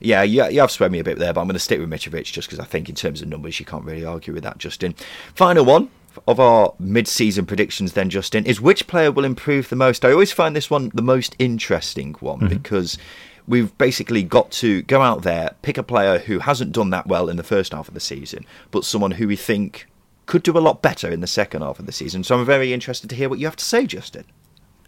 [0.00, 1.88] yeah, you, you have swayed me a bit there, but I'm going to stick with
[1.88, 4.58] Mitrovic just because I think, in terms of numbers, you can't really argue with that,
[4.58, 4.94] Justin.
[5.34, 5.88] Final one
[6.28, 10.04] of our mid-season predictions, then, Justin, is which player will improve the most?
[10.04, 12.48] I always find this one the most interesting one mm-hmm.
[12.48, 12.98] because
[13.48, 17.30] we've basically got to go out there, pick a player who hasn't done that well
[17.30, 19.86] in the first half of the season, but someone who we think
[20.26, 22.24] could do a lot better in the second half of the season.
[22.24, 24.24] So I'm very interested to hear what you have to say, Justin.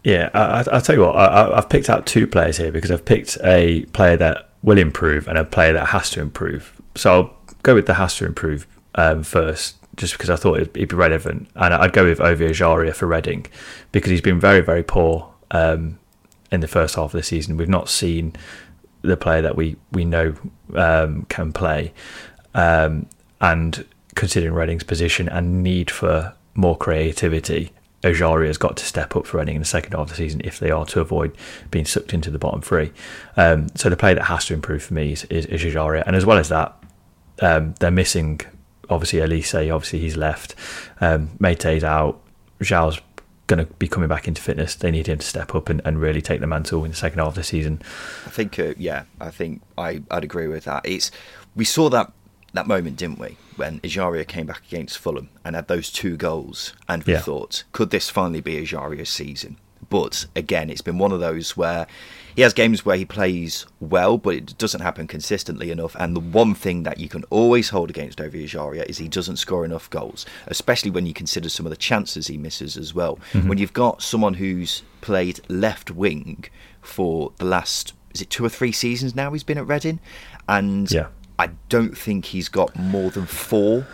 [0.03, 3.05] Yeah, I, will tell you what, I, have picked out two players here because I've
[3.05, 6.81] picked a player that will improve and a player that has to improve.
[6.95, 10.77] So I'll go with the has to improve um, first, just because I thought it'd,
[10.77, 11.49] it'd, be relevant.
[11.55, 13.47] And I'd go with Ovie Ejaria for Reading
[13.91, 15.99] because he's been very, very poor um,
[16.51, 17.57] in the first half of the season.
[17.57, 18.33] We've not seen
[19.01, 20.35] the player that we, we know
[20.75, 21.93] um, can play.
[22.53, 23.07] Um,
[23.41, 23.85] and
[24.17, 27.71] considering Reading's position and need for more creativity,
[28.03, 30.41] Ejaria has got to step up for Reading in the second half of the season
[30.43, 31.37] if they are to avoid
[31.71, 32.91] being sucked into the bottom three.
[33.37, 35.75] Um, so the play that has to improve for me is, is, is.
[35.75, 36.75] And as well as that,
[37.41, 38.41] um, they're missing,
[38.89, 40.55] obviously, Olise, obviously he's left.
[40.99, 42.19] Um, Meite's out.
[42.59, 42.99] João's
[43.45, 44.75] going to be coming back into fitness.
[44.75, 47.19] They need him to step up and, and really take the mantle in the second
[47.19, 47.81] half of the season.
[48.25, 50.85] I think, uh, yeah, I think I, I'd agree with that.
[50.85, 51.11] It's
[51.55, 52.11] We saw that
[52.53, 56.73] that moment, didn't we, when Ejaria came back against Fulham and had those two goals,
[56.87, 57.19] and we yeah.
[57.19, 59.57] thought, could this finally be Ejaria's season?
[59.89, 61.87] But again, it's been one of those where
[62.35, 65.95] he has games where he plays well, but it doesn't happen consistently enough.
[65.97, 69.37] And the one thing that you can always hold against Ovie Ejaria is he doesn't
[69.37, 73.17] score enough goals, especially when you consider some of the chances he misses as well.
[73.33, 73.47] Mm-hmm.
[73.47, 76.45] When you've got someone who's played left wing
[76.81, 79.99] for the last is it two or three seasons now he's been at Reading,
[80.47, 81.07] and yeah.
[81.39, 83.85] I don't think he's got more than four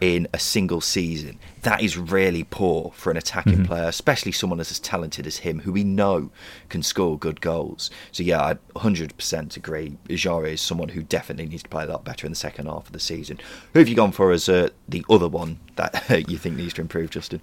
[0.00, 1.38] in a single season.
[1.62, 3.64] That is really poor for an attacking mm-hmm.
[3.64, 6.30] player, especially someone as talented as him, who we know
[6.68, 7.90] can score good goals.
[8.12, 9.96] So yeah, I 100% agree.
[10.08, 12.86] Ejaria is someone who definitely needs to play a lot better in the second half
[12.86, 13.38] of the season.
[13.72, 16.82] Who have you gone for as uh, the other one that you think needs to
[16.82, 17.40] improve, Justin?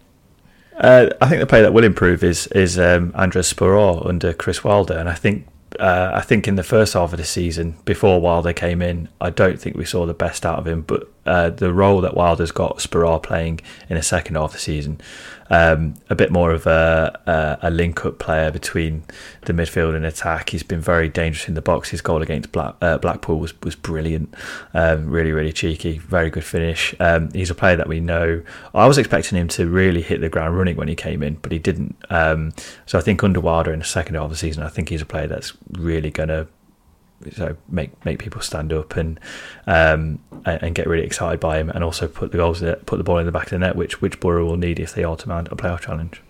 [0.78, 4.64] Uh, I think the player that will improve is is um, Andraž Sporar under Chris
[4.64, 5.46] Wilder, and I think
[5.80, 9.30] uh, I think in the first half of the season, before Wilder came in, I
[9.30, 10.82] don't think we saw the best out of him.
[10.82, 14.60] But uh, the role that Wilder's got Sporar playing in the second half of the
[14.60, 15.00] season,
[15.50, 19.04] um, a bit more of a, a, a link up player between
[19.42, 20.50] the midfield and attack.
[20.50, 21.90] He's been very dangerous in the box.
[21.90, 24.34] His goal against Black, uh, Blackpool was, was brilliant,
[24.74, 26.96] um, really, really cheeky, very good finish.
[27.00, 28.42] Um, he's a player that we know.
[28.74, 31.52] I was expecting him to really hit the ground running when he came in, but
[31.52, 31.96] he didn't.
[32.10, 32.54] Um,
[32.86, 35.02] so I think under Wilder in the second half of the season, I think he's
[35.02, 36.48] a player that's really going to
[37.32, 39.20] so make make people stand up and
[39.68, 43.18] um, and get really excited by him, and also put the goals put the ball
[43.18, 45.30] in the back of the net, which which Borough will need if they are to
[45.30, 46.22] mount a playoff challenge.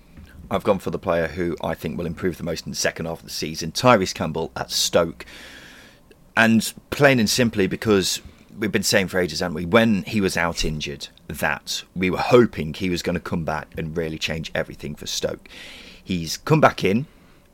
[0.52, 3.08] I've gone for the player who I think will improve the most in the second
[3.08, 5.26] half of the season, Tyrese Campbell at Stoke,
[6.38, 8.22] and plain and simply because
[8.58, 9.66] we've been saying for ages, haven't we?
[9.66, 13.74] When he was out injured, that we were hoping he was going to come back
[13.78, 15.50] and really change everything for Stoke.
[16.04, 17.08] He's come back in,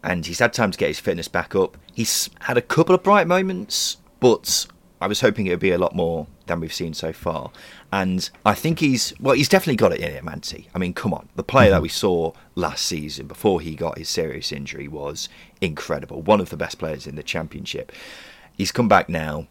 [0.03, 1.77] and he's had time to get his fitness back up.
[1.93, 4.67] He's had a couple of bright moments, but
[5.01, 7.51] I was hoping it would be a lot more than we've seen so far.
[7.91, 10.69] And I think he's well, he's definitely got it in him, Manti.
[10.75, 11.75] I mean, come on, the player mm-hmm.
[11.75, 15.29] that we saw last season before he got his serious injury was
[15.61, 16.21] incredible.
[16.21, 17.91] One of the best players in the championship.
[18.57, 19.47] He's come back now,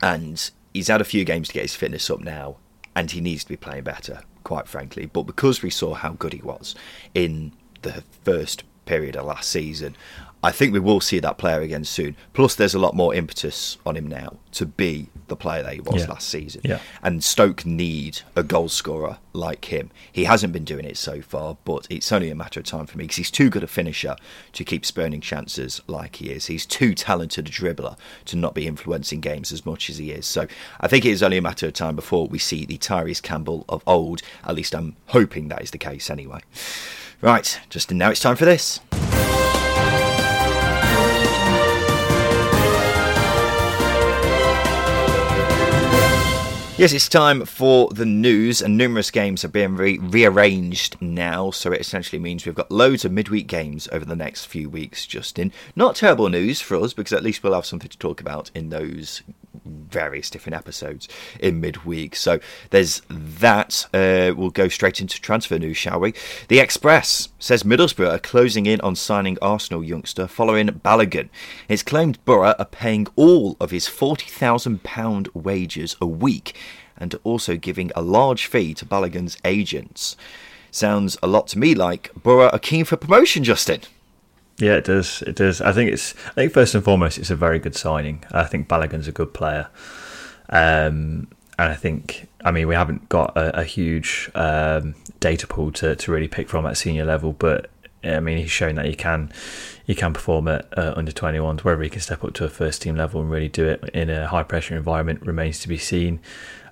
[0.00, 2.56] and he's had a few games to get his fitness up now,
[2.94, 5.06] and he needs to be playing better, quite frankly.
[5.06, 6.76] But because we saw how good he was
[7.14, 7.52] in
[7.82, 9.94] the first period of last season,
[10.42, 12.16] I think we will see that player again soon.
[12.32, 15.80] Plus, there's a lot more impetus on him now to be the player that he
[15.80, 16.08] was yeah.
[16.08, 16.60] last season.
[16.64, 16.78] Yeah.
[17.02, 19.90] And Stoke need a goal scorer like him.
[20.12, 22.96] He hasn't been doing it so far, but it's only a matter of time for
[22.98, 24.14] me because he's too good a finisher
[24.52, 26.46] to keep spurning chances like he is.
[26.46, 30.24] He's too talented a dribbler to not be influencing games as much as he is.
[30.24, 30.46] So
[30.80, 33.64] I think it is only a matter of time before we see the Tyrese Campbell
[33.68, 34.22] of old.
[34.44, 36.40] At least I'm hoping that is the case anyway.
[37.20, 38.80] Right, Justin, now it's time for this.
[46.78, 51.72] Yes, it's time for the news, and numerous games are being re- rearranged now, so
[51.72, 55.50] it essentially means we've got loads of midweek games over the next few weeks, Justin.
[55.74, 58.70] Not terrible news for us, because at least we'll have something to talk about in
[58.70, 59.24] those
[59.64, 61.08] various different episodes
[61.40, 62.16] in midweek.
[62.16, 62.40] So
[62.70, 63.86] there's that.
[63.92, 66.14] Uh, we'll go straight into transfer news, shall we?
[66.48, 71.28] The Express says Middlesbrough are closing in on signing Arsenal youngster Folarin Balogun.
[71.68, 76.56] It's claimed Borough are paying all of his £40,000 wages a week
[76.96, 80.16] and also giving a large fee to Balogun's agents.
[80.70, 83.80] Sounds a lot to me like Borough are keen for promotion, Justin.
[84.58, 85.22] Yeah, it does.
[85.22, 85.60] It does.
[85.60, 86.14] I think it's.
[86.28, 88.24] I think first and foremost, it's a very good signing.
[88.32, 89.68] I think Balogun's a good player,
[90.48, 91.28] um,
[91.58, 92.28] and I think.
[92.44, 96.48] I mean, we haven't got a, a huge um, data pool to, to really pick
[96.48, 97.70] from at senior level, but
[98.02, 99.32] I mean, he's shown that he can
[99.84, 101.62] he can perform at uh, under 21s.
[101.62, 104.10] Whether he can step up to a first team level and really do it in
[104.10, 106.20] a high pressure environment remains to be seen.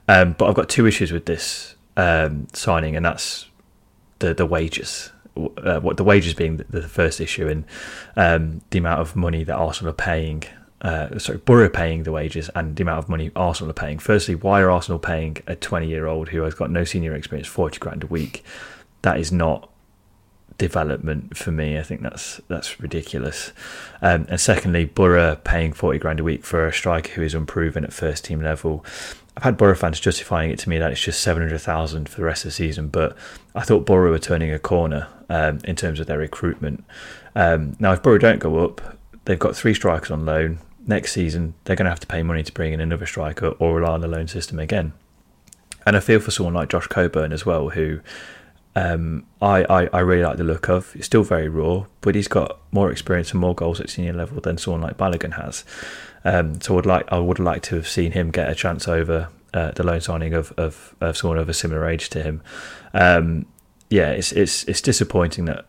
[0.08, 3.46] Um, but I've got two issues with this um, signing, and that's
[4.18, 7.64] the the wages uh, what the wages being the, the first issue and
[8.16, 10.44] um, the amount of money that Arsenal are paying.
[10.82, 13.98] Uh, sorry, Borough paying the wages and the amount of money Arsenal are paying.
[13.98, 17.48] Firstly, why are Arsenal paying a 20 year old who has got no senior experience
[17.48, 18.44] 40 grand a week?
[19.02, 19.70] That is not
[20.58, 21.78] development for me.
[21.78, 23.52] I think that's that's ridiculous.
[24.02, 27.84] Um, and secondly, Borough paying 40 grand a week for a striker who is unproven
[27.84, 28.84] at first team level.
[29.36, 32.46] I've had Borough fans justifying it to me that it's just 700,000 for the rest
[32.46, 33.16] of the season, but
[33.54, 36.84] I thought Borough were turning a corner um, in terms of their recruitment.
[37.34, 40.58] Um, now, if Borough don't go up, they've got three strikers on loan.
[40.86, 43.76] Next season, they're going to have to pay money to bring in another striker or
[43.76, 44.92] rely on the loan system again.
[45.84, 48.00] And I feel for someone like Josh Coburn as well, who
[48.76, 50.92] um, I, I, I, really like the look of.
[50.92, 54.40] He's still very raw, but he's got more experience and more goals at senior level
[54.40, 55.64] than someone like Balogun has.
[56.24, 58.86] Um, so I would like I would like to have seen him get a chance
[58.86, 62.42] over uh, the loan signing of, of, of someone of a similar age to him.
[62.92, 63.46] Um,
[63.90, 65.66] yeah, it's it's it's disappointing that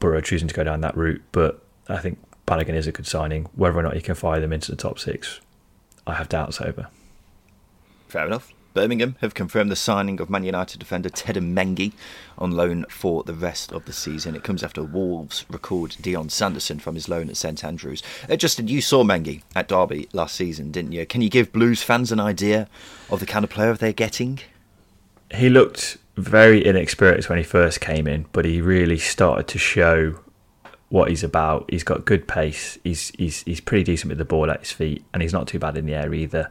[0.00, 3.06] Borough are choosing to go down that route, but I think Balogun is a good
[3.06, 3.46] signing.
[3.54, 5.40] Whether or not he can fire them into the top six,
[6.06, 6.88] I have doubts over.
[8.08, 8.52] Fair enough.
[8.74, 11.92] Birmingham have confirmed the signing of Man United defender Teden Mengi
[12.36, 14.34] on loan for the rest of the season.
[14.34, 18.02] It comes after Wolves record Dion Sanderson from his loan at St Andrews.
[18.28, 21.06] Uh, Justin, you saw Mengi at Derby last season, didn't you?
[21.06, 22.68] Can you give Blues fans an idea
[23.10, 24.40] of the kind of player they're getting?
[25.32, 30.20] He looked very inexperienced when he first came in, but he really started to show
[30.88, 31.68] what he's about.
[31.68, 32.78] He's got good pace.
[32.84, 35.58] He's he's he's pretty decent with the ball at his feet, and he's not too
[35.58, 36.48] bad in the air either.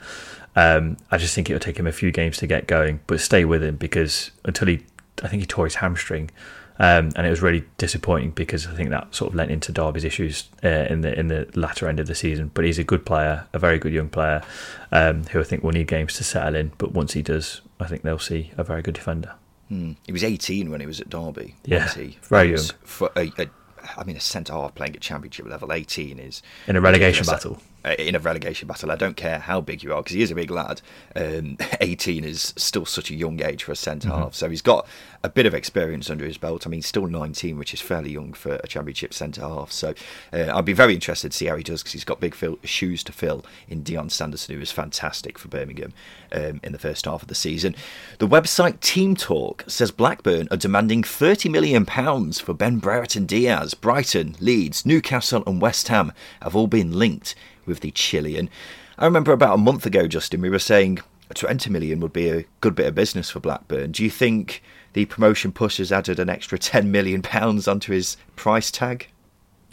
[0.56, 3.46] Um, I just think it'll take him a few games to get going, but stay
[3.46, 4.86] with him because until he,
[5.24, 6.30] I think he tore his hamstring,
[6.78, 10.04] um, and it was really disappointing because I think that sort of lent into Derby's
[10.04, 12.52] issues uh, in the in the latter end of the season.
[12.54, 14.44] But he's a good player, a very good young player,
[14.92, 16.74] um, who I think will need games to settle in.
[16.78, 19.36] But once he does, I think they'll see a very good defender.
[19.74, 19.92] Hmm.
[20.06, 21.56] He was 18 when he was at Derby.
[21.66, 21.88] Yeah,
[22.30, 22.58] very young.
[22.84, 23.50] For a, a,
[23.98, 27.60] I mean, a centre half playing at Championship level, 18 is in a relegation battle.
[27.86, 28.90] Uh, in a relegation battle.
[28.90, 30.80] I don't care how big you are because he is a big lad.
[31.18, 34.20] Um, 18 is still such a young age for a centre mm-hmm.
[34.20, 34.88] half, so he's got
[35.22, 36.66] a bit of experience under his belt.
[36.66, 39.74] I mean, still 19, which is fairly young for a championship centre half.
[39.74, 39.94] So
[40.32, 42.58] uh, I'll be very interested to see how he does because he's got big fill,
[42.64, 45.92] shoes to fill in Dion Sanderson, who was fantastic for Birmingham
[46.32, 47.76] um, in the first half of the season.
[48.20, 53.74] The website Team Talk says Blackburn are demanding 30 million pounds for Ben Brereton Diaz.
[53.74, 57.36] Brighton, Leeds, Newcastle, and West Ham have all been linked
[57.66, 58.50] with the Chilean.
[58.98, 61.00] I remember about a month ago, Justin, we were saying
[61.34, 63.92] 20 million would be a good bit of business for Blackburn.
[63.92, 64.62] Do you think
[64.94, 69.08] the promotion push has added an extra 10 million pounds onto his price tag?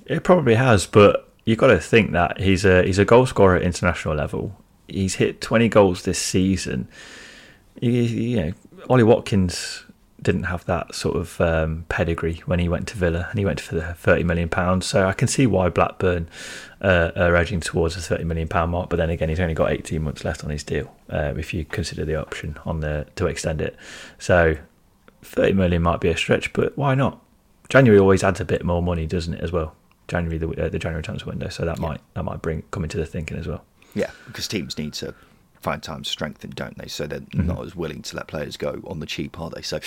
[0.07, 3.57] It probably has, but you've got to think that he's a he's a goal scorer
[3.57, 4.57] at international level.
[4.89, 6.89] He's hit 20 goals this season.
[7.81, 8.53] You, you know,
[8.89, 9.85] Ollie Watkins
[10.23, 13.61] didn't have that sort of um, pedigree when he went to Villa, and he went
[13.61, 14.87] for the 30 million pounds.
[14.87, 16.29] So I can see why Blackburn
[16.81, 18.91] uh, are edging towards the 30 million pound mark.
[18.91, 21.65] But then again, he's only got 18 months left on his deal, uh, if you
[21.65, 23.77] consider the option on the to extend it.
[24.19, 24.57] So
[25.23, 27.21] 30 million might be a stretch, but why not?
[27.69, 29.41] January always adds a bit more money, doesn't it?
[29.41, 29.75] As well,
[30.09, 31.87] January the, uh, the January transfer window, so that yeah.
[31.87, 33.65] might that might bring come into the thinking as well.
[33.95, 35.15] Yeah, because teams need to
[35.61, 36.89] find time to strengthen, don't they?
[36.89, 37.47] So they're mm-hmm.
[37.47, 39.63] not as willing to let players go on the cheap, are they?
[39.63, 39.81] So,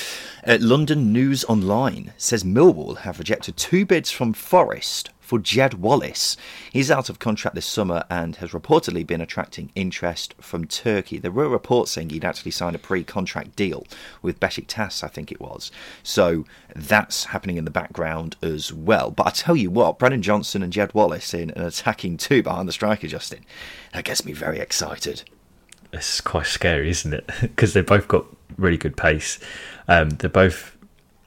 [0.46, 6.36] uh, London News Online says Millwall have rejected two bids from Forest for Jed Wallace.
[6.72, 11.18] He's out of contract this summer and has reportedly been attracting interest from Turkey.
[11.18, 13.88] There were reports saying he'd actually signed a pre-contract deal
[14.22, 15.72] with Besiktas, I think it was.
[16.04, 16.46] So
[16.76, 19.12] that's happening in the background as well.
[19.12, 22.68] But I tell you what, Brennan Johnson and Jed Wallace in an attacking two behind
[22.68, 23.46] the striker, Justin,
[23.94, 25.24] that gets me very excited
[25.94, 27.30] it's quite scary, isn't it?
[27.42, 28.26] Because they've both got
[28.58, 29.40] really good pace.
[29.88, 30.76] Um, they're both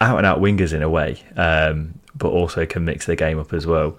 [0.01, 3.53] out and out wingers in a way, um, but also can mix their game up
[3.53, 3.97] as well.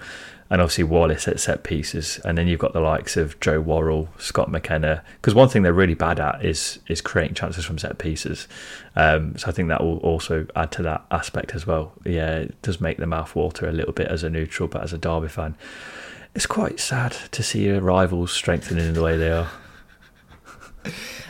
[0.50, 4.08] And obviously Wallace at set pieces, and then you've got the likes of Joe Worrall,
[4.18, 5.04] Scott McKenna.
[5.16, 8.48] Because one thing they're really bad at is is creating chances from set pieces.
[8.96, 11.92] Um, so I think that will also add to that aspect as well.
[12.06, 14.94] Yeah, it does make the mouth water a little bit as a neutral, but as
[14.94, 15.56] a Derby fan,
[16.34, 19.50] it's quite sad to see your rivals strengthening in the way they are.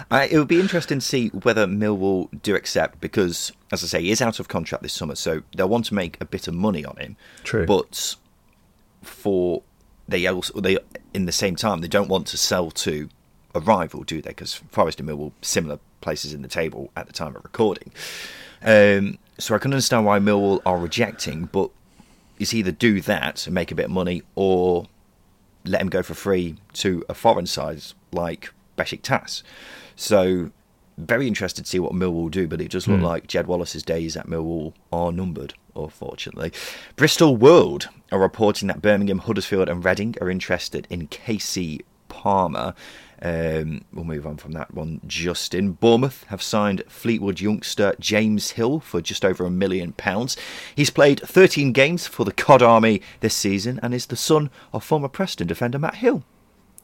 [0.10, 4.02] Uh, it would be interesting to see whether Millwall do accept because, as I say,
[4.02, 6.54] he is out of contract this summer, so they'll want to make a bit of
[6.54, 7.18] money on him.
[7.44, 8.16] True, but
[9.04, 9.64] for
[10.08, 10.78] they also they
[11.14, 13.10] in the same time they don't want to sell to
[13.54, 14.30] a rival, do they?
[14.30, 17.92] Because Forest and Millwall similar places in the table at the time of recording.
[18.62, 21.70] Um, so I can understand why Millwall are rejecting, but
[22.40, 24.88] it's either do that and make a bit of money, or
[25.66, 29.44] let him go for free to a foreign side like Besiktas.
[29.96, 30.52] So
[30.98, 33.04] very interested to see what Millwall do, but it does look mm.
[33.04, 36.52] like Jed Wallace's days at Millwall are numbered, unfortunately.
[36.96, 42.74] Bristol World are reporting that Birmingham, Huddersfield, and Reading are interested in Casey Palmer.
[43.22, 45.02] Um, we'll move on from that one.
[45.06, 50.36] Justin Bournemouth have signed Fleetwood youngster James Hill for just over a million pounds.
[50.76, 54.84] He's played 13 games for the Cod Army this season and is the son of
[54.84, 56.24] former Preston defender Matt Hill.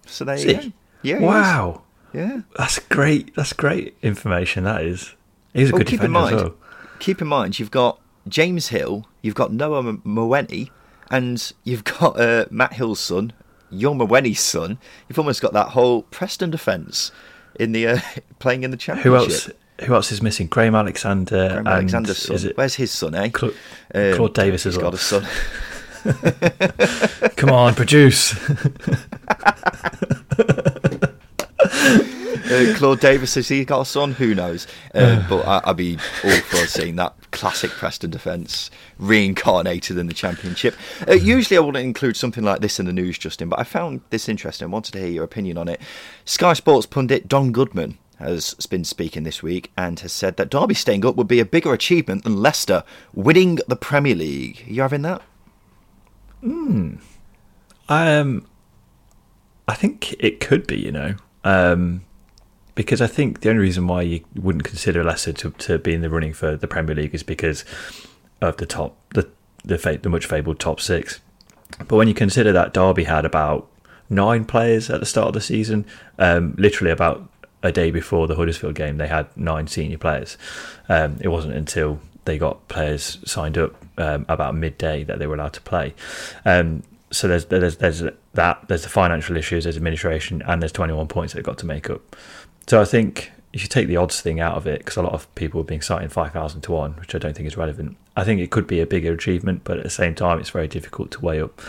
[0.05, 0.71] So there you go.
[1.03, 1.19] Yeah.
[1.19, 1.83] Wow.
[2.13, 2.41] Yeah.
[2.57, 3.35] That's great.
[3.35, 4.63] That's great information.
[4.63, 5.13] That is.
[5.53, 6.55] He's a well, good keep defender in mind, well.
[6.99, 10.69] Keep in mind, you've got James Hill, you've got Noah Mawene,
[11.11, 13.33] and you've got uh, Matt Hill's son,
[13.71, 14.79] Youl Mawene's son.
[15.07, 17.11] You've almost got that whole Preston defence
[17.59, 17.99] in the uh,
[18.39, 19.11] playing in the championship.
[19.11, 19.49] Who else?
[19.85, 20.47] Who else is missing?
[20.47, 21.49] Graham Alexander.
[21.49, 22.51] Graham Alexander's son.
[22.55, 23.15] Where's his son?
[23.15, 23.29] Eh?
[23.29, 23.51] Cla-
[23.93, 24.91] um, Claude Davis as well.
[24.91, 25.25] Got a son.
[27.35, 28.33] Come on, produce.
[31.83, 34.13] uh, Claude Davis has he got a son?
[34.13, 34.67] Who knows?
[34.93, 40.13] Uh, but I, would be all for seeing that classic Preston defence reincarnated in the
[40.13, 40.75] Championship.
[41.07, 44.01] Uh, usually, I wouldn't include something like this in the news, Justin, but I found
[44.09, 44.67] this interesting.
[44.67, 45.81] I wanted to hear your opinion on it.
[46.25, 50.73] Sky Sports pundit Don Goodman has been speaking this week and has said that Derby
[50.73, 54.63] staying up would be a bigger achievement than Leicester winning the Premier League.
[54.67, 55.21] Are you having that?
[56.41, 56.95] Hmm.
[57.89, 58.45] Um,
[59.67, 60.79] I think it could be.
[60.79, 62.03] You know, um,
[62.75, 66.01] because I think the only reason why you wouldn't consider Leicester to, to be in
[66.01, 67.65] the running for the Premier League is because
[68.41, 69.29] of the top the
[69.63, 71.19] the, the much fabled top six.
[71.79, 73.69] But when you consider that Derby had about
[74.09, 75.85] nine players at the start of the season,
[76.19, 77.29] um, literally about
[77.63, 80.37] a day before the Huddersfield game, they had nine senior players.
[80.89, 85.35] Um, it wasn't until they got players signed up um, about midday that they were
[85.35, 85.93] allowed to play.
[86.45, 86.83] Um,
[87.13, 88.03] so there's there's there's
[88.33, 91.89] that there's the financial issues, there's administration, and there's 21 points they've got to make
[91.89, 92.15] up.
[92.67, 95.13] So I think if you take the odds thing out of it, because a lot
[95.13, 98.23] of people are being citing 5,000 to 1, which I don't think is relevant, I
[98.23, 101.11] think it could be a bigger achievement, but at the same time, it's very difficult
[101.11, 101.61] to weigh up.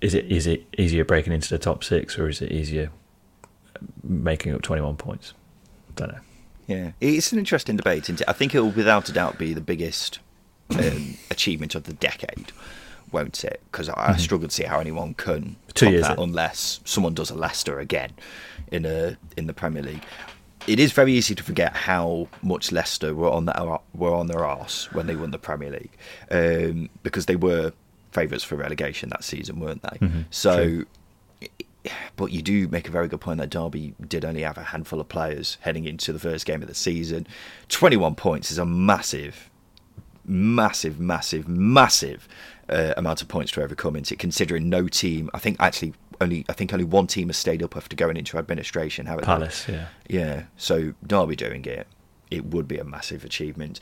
[0.00, 2.90] Is it is it easier breaking into the top six, or is it easier
[4.02, 5.34] making up 21 points?
[5.88, 6.20] I don't know.
[6.66, 8.04] Yeah, it's an interesting debate.
[8.04, 8.28] Isn't it?
[8.28, 10.18] I think it will without a doubt be the biggest
[10.70, 12.52] um, achievement of the decade
[13.14, 13.62] won't it?
[13.70, 14.18] Because I, mm-hmm.
[14.18, 18.12] struggle to see how anyone can Two years that unless someone does a Leicester again
[18.70, 20.02] in a in the Premier League.
[20.66, 24.44] It is very easy to forget how much Leicester were on their were on their
[24.44, 25.96] arse when they won the Premier League,
[26.30, 27.72] um, because they were
[28.10, 29.98] favourites for relegation that season, weren't they?
[29.98, 30.20] Mm-hmm.
[30.30, 30.64] So.
[30.64, 30.86] True.
[32.16, 35.00] but you do make a very good point that Derby did only have a handful
[35.00, 37.26] of players heading into the first game of the season.
[37.68, 39.50] 21 points is a massive,
[40.24, 42.26] massive, massive, massive
[42.68, 46.52] uh, amount of points to overcome into considering no team, I think actually only I
[46.52, 49.06] think only one team has stayed up after going into administration.
[49.06, 50.42] How Palace, yeah, yeah.
[50.56, 51.86] So Derby doing it,
[52.30, 53.80] it would be a massive achievement.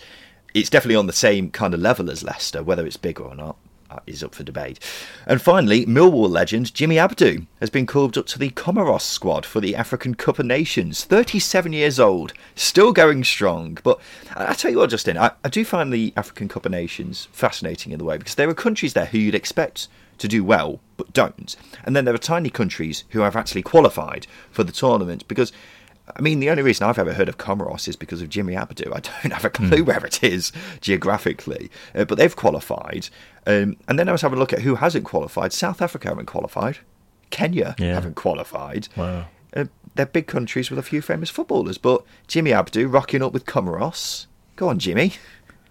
[0.55, 3.57] It's definitely on the same kind of level as Leicester, whether it's bigger or not
[3.93, 4.79] Uh, is up for debate.
[5.27, 9.61] And finally, Millwall legend Jimmy Abdou has been called up to the Comoros squad for
[9.61, 11.05] the African Cup of Nations.
[11.05, 13.77] 37 years old, still going strong.
[13.83, 14.01] But
[14.35, 17.93] I tell you what, Justin, I, I do find the African Cup of Nations fascinating
[17.93, 21.13] in the way because there are countries there who you'd expect to do well but
[21.13, 21.55] don't.
[21.85, 25.53] And then there are tiny countries who have actually qualified for the tournament because.
[26.15, 28.93] I mean, the only reason I've ever heard of Comoros is because of Jimmy Abdou.
[28.95, 29.87] I don't have a clue mm.
[29.87, 33.09] where it is geographically, uh, but they've qualified.
[33.47, 35.53] Um, and then I was having a look at who hasn't qualified.
[35.53, 36.79] South Africa haven't qualified.
[37.31, 37.95] Kenya yeah.
[37.95, 38.89] haven't qualified.
[38.97, 39.27] Wow.
[39.55, 43.47] Uh, they're big countries with a few famous footballers, but Jimmy Abdou rocking up with
[43.47, 44.27] Comoros.
[44.57, 45.15] Go on, Jimmy.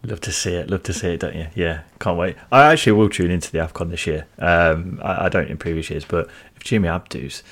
[0.04, 0.70] Love to see it.
[0.70, 1.48] Love to see it, don't you?
[1.54, 2.36] Yeah, can't wait.
[2.52, 4.26] I actually will tune into the AFCON this year.
[4.40, 7.44] Um, I, I, don't in previous years, but if Jimmy Abdou's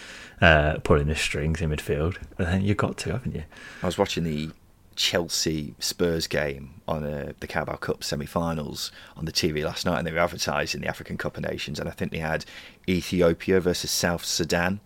[0.41, 3.43] uh, pulling the strings in midfield, then you've got to, haven't you?
[3.83, 4.51] I was watching the
[4.95, 10.05] Chelsea Spurs game on uh, the Carabao Cup semi-finals on the TV last night, and
[10.05, 12.45] they were advertising the African Cup of Nations, and I think they had
[12.87, 14.81] Ethiopia versus South Sudan.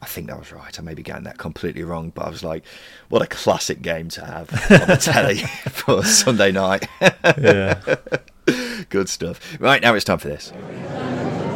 [0.00, 0.78] I think that was right.
[0.78, 2.64] I may be getting that completely wrong, but I was like,
[3.08, 5.38] what a classic game to have on the telly
[5.70, 6.86] for Sunday night.
[7.00, 7.96] yeah.
[8.88, 9.60] Good stuff.
[9.60, 10.52] Right, now it's time for this.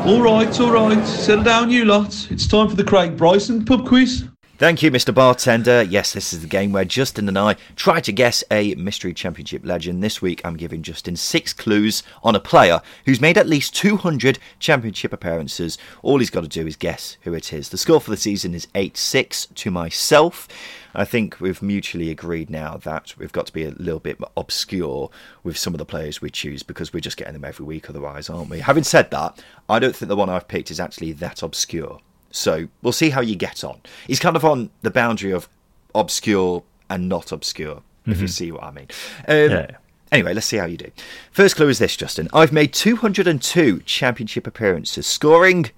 [0.05, 1.07] All right, all right.
[1.07, 2.27] Settle down, you lot.
[2.29, 4.25] It's time for the Craig Bryson pub quiz.
[4.63, 5.13] Thank you, Mr.
[5.13, 5.83] Bartender.
[5.83, 9.67] Yes, this is the game where Justin and I try to guess a mystery championship
[9.67, 10.05] legend.
[10.05, 14.39] This week, I'm giving Justin six clues on a player who's made at least 200
[14.61, 15.79] championship appearances.
[16.03, 17.71] All he's got to do is guess who it is.
[17.71, 20.47] The score for the season is 8 6 to myself.
[20.95, 25.11] I think we've mutually agreed now that we've got to be a little bit obscure
[25.43, 28.31] with some of the players we choose because we're just getting them every week otherwise,
[28.31, 28.61] aren't we?
[28.61, 31.99] Having said that, I don't think the one I've picked is actually that obscure.
[32.33, 33.81] So we'll see how you get on.
[34.07, 35.49] He's kind of on the boundary of
[35.95, 38.13] obscure and not obscure, mm-hmm.
[38.13, 38.31] if you mm-hmm.
[38.31, 38.89] see what I mean.
[39.29, 39.77] Um, yeah.
[40.11, 40.91] Anyway, let's see how you do.
[41.31, 42.29] First clue is this, Justin.
[42.35, 45.71] I've made 202 championship appearances, scoring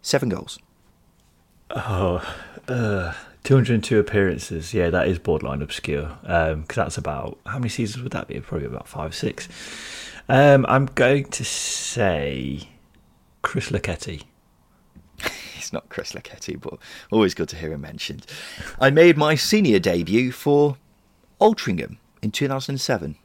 [0.00, 0.58] seven goals.
[1.70, 2.26] Oh,
[2.68, 3.12] uh,
[3.44, 4.72] 202 appearances.
[4.72, 6.16] Yeah, that is borderline obscure.
[6.22, 8.40] Because um, that's about, how many seasons would that be?
[8.40, 9.48] Probably about five, six.
[10.30, 12.68] Um, I'm going to say
[13.42, 13.70] Chris
[15.72, 16.78] Not Chris Lucketti, but
[17.10, 18.26] always good to hear him mentioned.
[18.80, 20.76] I made my senior debut for
[21.40, 23.16] Altrincham in 2007.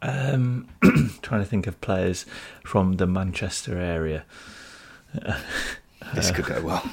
[0.00, 0.68] Um,
[1.22, 2.24] trying to think of players
[2.64, 4.24] from the Manchester area.
[6.14, 6.90] this could go well.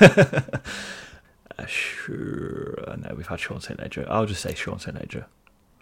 [1.58, 2.96] uh, sure.
[2.98, 3.78] No, we've had Sean St.
[3.78, 4.06] Ledger.
[4.08, 4.96] I'll just say Sean St.
[4.96, 5.26] Ledger.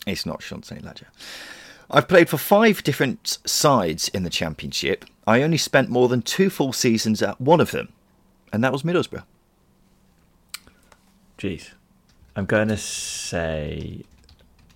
[0.06, 0.84] It's not Sean St.
[0.84, 1.06] Ledger.
[1.90, 5.04] I've played for five different sides in the Championship.
[5.26, 7.92] I only spent more than two full seasons at one of them,
[8.52, 9.24] and that was Middlesbrough.
[11.38, 11.70] Jeez.
[12.36, 14.02] I'm going to say.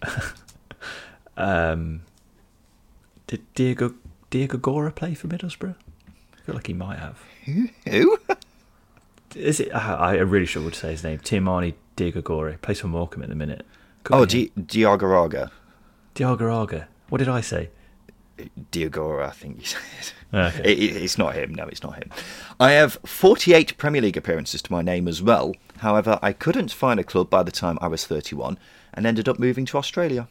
[1.36, 2.02] um,
[3.26, 3.94] did Diego
[4.30, 5.74] Diego Gora play for Middlesbrough?
[6.36, 7.18] I feel like he might have.
[7.44, 8.18] Who?
[9.34, 9.74] Is it?
[9.74, 11.18] I really struggle to say his name.
[11.18, 13.66] Tiamani Diego Gora plays for Morecambe at the minute.
[14.04, 15.50] Could oh, Di- Diagouraga.
[16.14, 16.86] Diagouraga.
[17.08, 17.70] What did I say?
[18.72, 19.80] Diagora, I think you said.
[20.32, 20.72] Okay.
[20.72, 21.54] It, it, it's not him.
[21.54, 22.10] No, it's not him.
[22.60, 25.54] I have 48 Premier League appearances to my name as well.
[25.78, 28.58] However, I couldn't find a club by the time I was 31
[28.94, 30.28] and ended up moving to Australia.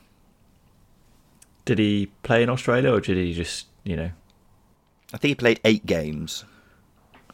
[1.66, 4.12] Did he play in Australia or did he just, you know?
[5.14, 6.46] I think he played eight games.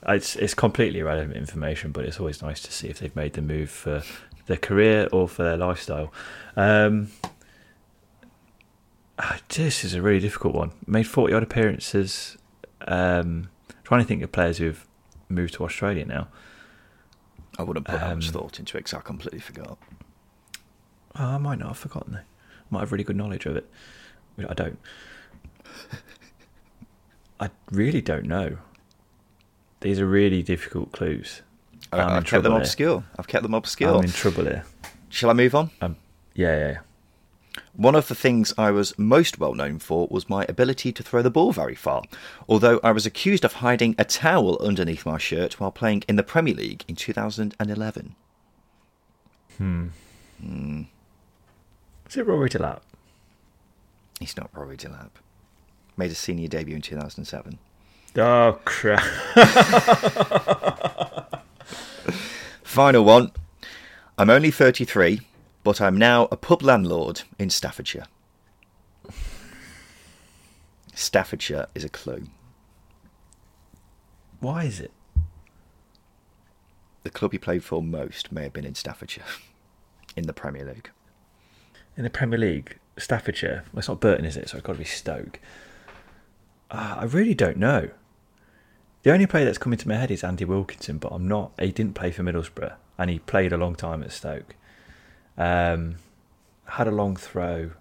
[0.08, 3.42] It's, it's completely irrelevant information, but it's always nice to see if they've made the
[3.42, 4.04] move for
[4.48, 6.14] their career or for their lifestyle.
[6.56, 7.33] Um, Ah,
[9.50, 10.72] this is a really difficult one.
[10.88, 12.38] Made 40 odd appearances.
[12.88, 13.50] Um,
[13.84, 14.86] trying to think of players who've
[15.30, 16.28] moved to Australia now.
[17.58, 19.78] I wouldn't put um, that much thought into it because I completely forgot.
[21.16, 22.20] Oh, I might not have forgotten though.
[22.20, 23.70] I might have really good knowledge of it.
[24.50, 24.80] I don't.
[27.40, 28.58] I really don't know.
[29.82, 31.42] These are really difficult clues.
[31.92, 33.04] I've kept them obscure.
[33.20, 33.98] I've kept them obscure.
[33.98, 34.66] I'm in trouble here.
[35.10, 35.70] Shall I move on?
[35.82, 35.98] Um,
[36.34, 36.80] yeah, yeah, yeah.
[37.76, 41.24] One of the things I was most well known for was my ability to throw
[41.24, 42.04] the ball very far,
[42.48, 46.22] although I was accused of hiding a towel underneath my shirt while playing in the
[46.22, 48.16] Premier League in 2011.
[49.58, 49.88] Hmm.
[50.40, 50.84] Hmm.
[52.08, 52.82] Is it Rory Delap?
[54.20, 55.10] He's not Rory Delap.
[55.98, 57.58] Made a senior debut in 2007.
[58.16, 59.04] Oh crap!
[62.64, 63.32] Final one.
[64.20, 65.22] I'm only 33,
[65.64, 68.06] but I'm now a pub landlord in Staffordshire.
[70.94, 72.28] Staffordshire is a clue.
[74.40, 74.92] Why is it?
[77.04, 79.24] The club he played for most may have been in Staffordshire,
[80.16, 80.90] in the Premier League.
[81.98, 83.64] In the Premier League, Staffordshire.
[83.72, 84.50] Well, it's not Burton, is it?
[84.50, 85.40] So it's got to be Stoke.
[86.70, 87.90] Uh, I really don't know.
[89.04, 91.52] The only player that's come into my head is Andy Wilkinson, but I'm not.
[91.60, 94.56] He didn't play for Middlesbrough, and he played a long time at Stoke.
[95.38, 95.96] Um,
[96.66, 97.72] had a long throw.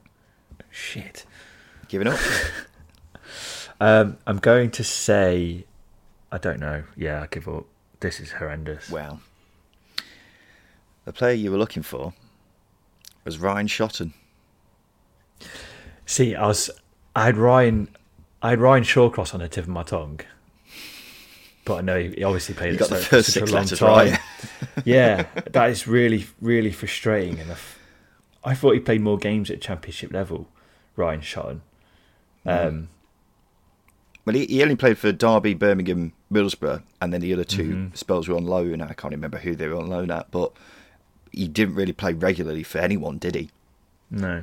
[0.70, 1.26] Shit.
[1.88, 2.18] Giving up?
[3.80, 5.64] Um, I'm going to say,
[6.30, 6.84] I don't know.
[6.96, 7.64] Yeah, I give up.
[7.98, 8.88] This is horrendous.
[8.88, 9.20] well,
[11.04, 12.12] the player you were looking for
[13.24, 14.12] was Ryan Shotton.
[16.06, 16.70] See, I was,
[17.16, 17.88] I had Ryan,
[18.40, 20.20] I had Ryan Shawcross on the tip of my tongue,
[21.64, 23.88] but I know he obviously played got the first such a long time.
[24.12, 24.18] right.
[24.84, 27.38] yeah, that is really, really frustrating.
[27.40, 27.78] And I f-
[28.44, 30.48] I thought he played more games at Championship level,
[30.96, 31.60] Ryan Shotton.
[32.44, 32.66] Mm.
[32.66, 32.88] Um,
[34.24, 37.94] Well, he, he only played for Derby, Birmingham, Middlesbrough, and then the other 2 Mm-hmm.
[37.94, 38.80] spells were on loan.
[38.80, 40.52] I can't remember who they were on loan at, but
[41.32, 43.50] he didn't really play regularly for anyone, did he?
[44.10, 44.42] no,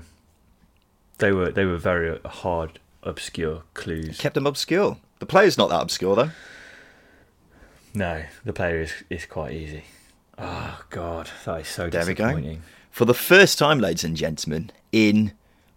[1.20, 4.18] they were they were very hard, obscure clues.
[4.18, 4.98] Kept them obscure.
[5.20, 6.32] The player's not that obscure, though.
[7.94, 9.84] No, the player is is quite easy.
[10.38, 12.26] Oh God, that is so There we go.
[12.26, 12.62] disappointing.
[12.92, 15.34] For the first time, ladies and gentlemen, in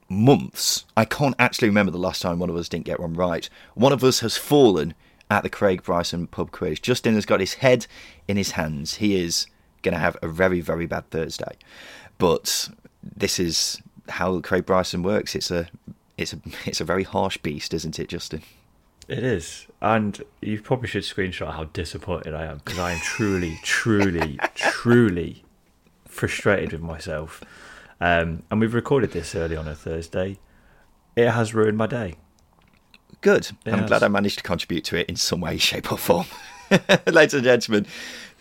[0.09, 3.49] months, I can't actually remember the last time one of us didn't get one right.
[3.75, 4.95] One of us has fallen
[5.31, 6.79] at the Craig Bryson pub quiz.
[6.81, 7.87] Justin has got his head
[8.29, 8.97] in his hands.
[8.97, 9.47] He is
[9.83, 11.57] going to have a very, very bad Thursday.
[12.19, 12.69] But
[13.03, 15.35] this is how Craig Bryson works.
[15.35, 15.69] It's a,
[16.19, 18.43] it's a, it's a very harsh beast, isn't it, Justin?
[19.09, 23.59] It is, and you probably should screenshot how disappointed I am because I am truly,
[23.63, 25.45] truly, truly
[26.07, 27.43] frustrated with myself.
[28.01, 30.39] Um, and we've recorded this early on a Thursday.
[31.17, 32.15] It has ruined my day.
[33.21, 33.51] Good.
[33.67, 33.89] I'm Yes.
[33.89, 36.27] glad I managed to contribute to it in some way, shape, or form.
[37.07, 37.87] Ladies and gentlemen,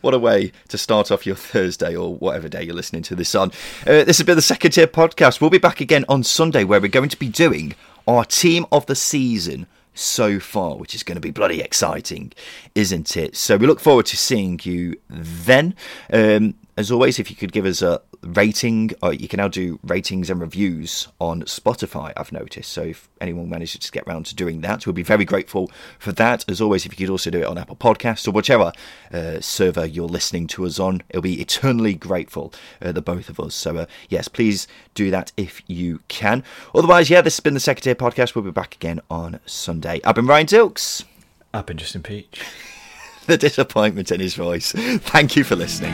[0.01, 3.35] what a way to start off your Thursday or whatever day you're listening to this
[3.35, 3.49] on.
[3.85, 5.41] Uh, this has been the second tier podcast.
[5.41, 7.73] We'll be back again on Sunday where we're going to be doing
[8.07, 12.31] our team of the season so far, which is going to be bloody exciting,
[12.75, 13.35] isn't it?
[13.35, 15.75] So we look forward to seeing you then.
[16.11, 19.79] Um, as always, if you could give us a rating, or you can now do
[19.83, 22.71] ratings and reviews on Spotify, I've noticed.
[22.71, 26.11] So if anyone manages to get round to doing that, we'll be very grateful for
[26.13, 26.45] that.
[26.47, 28.71] As always, if you could also do it on Apple Podcasts or whichever
[29.11, 33.39] uh, server you're listening to us on, it'll be eternally grateful, uh, the both of
[33.39, 33.55] us.
[33.55, 36.43] So uh, yes, please do that if you can.
[36.75, 38.35] Otherwise, yeah, this has been the Second Tier Podcast.
[38.35, 40.01] We'll be back again on Sunday.
[40.03, 41.03] I've been Ryan Dilks.
[41.53, 42.41] I've been Justin Peach.
[43.27, 44.71] The disappointment in his voice.
[44.71, 45.93] Thank you for listening.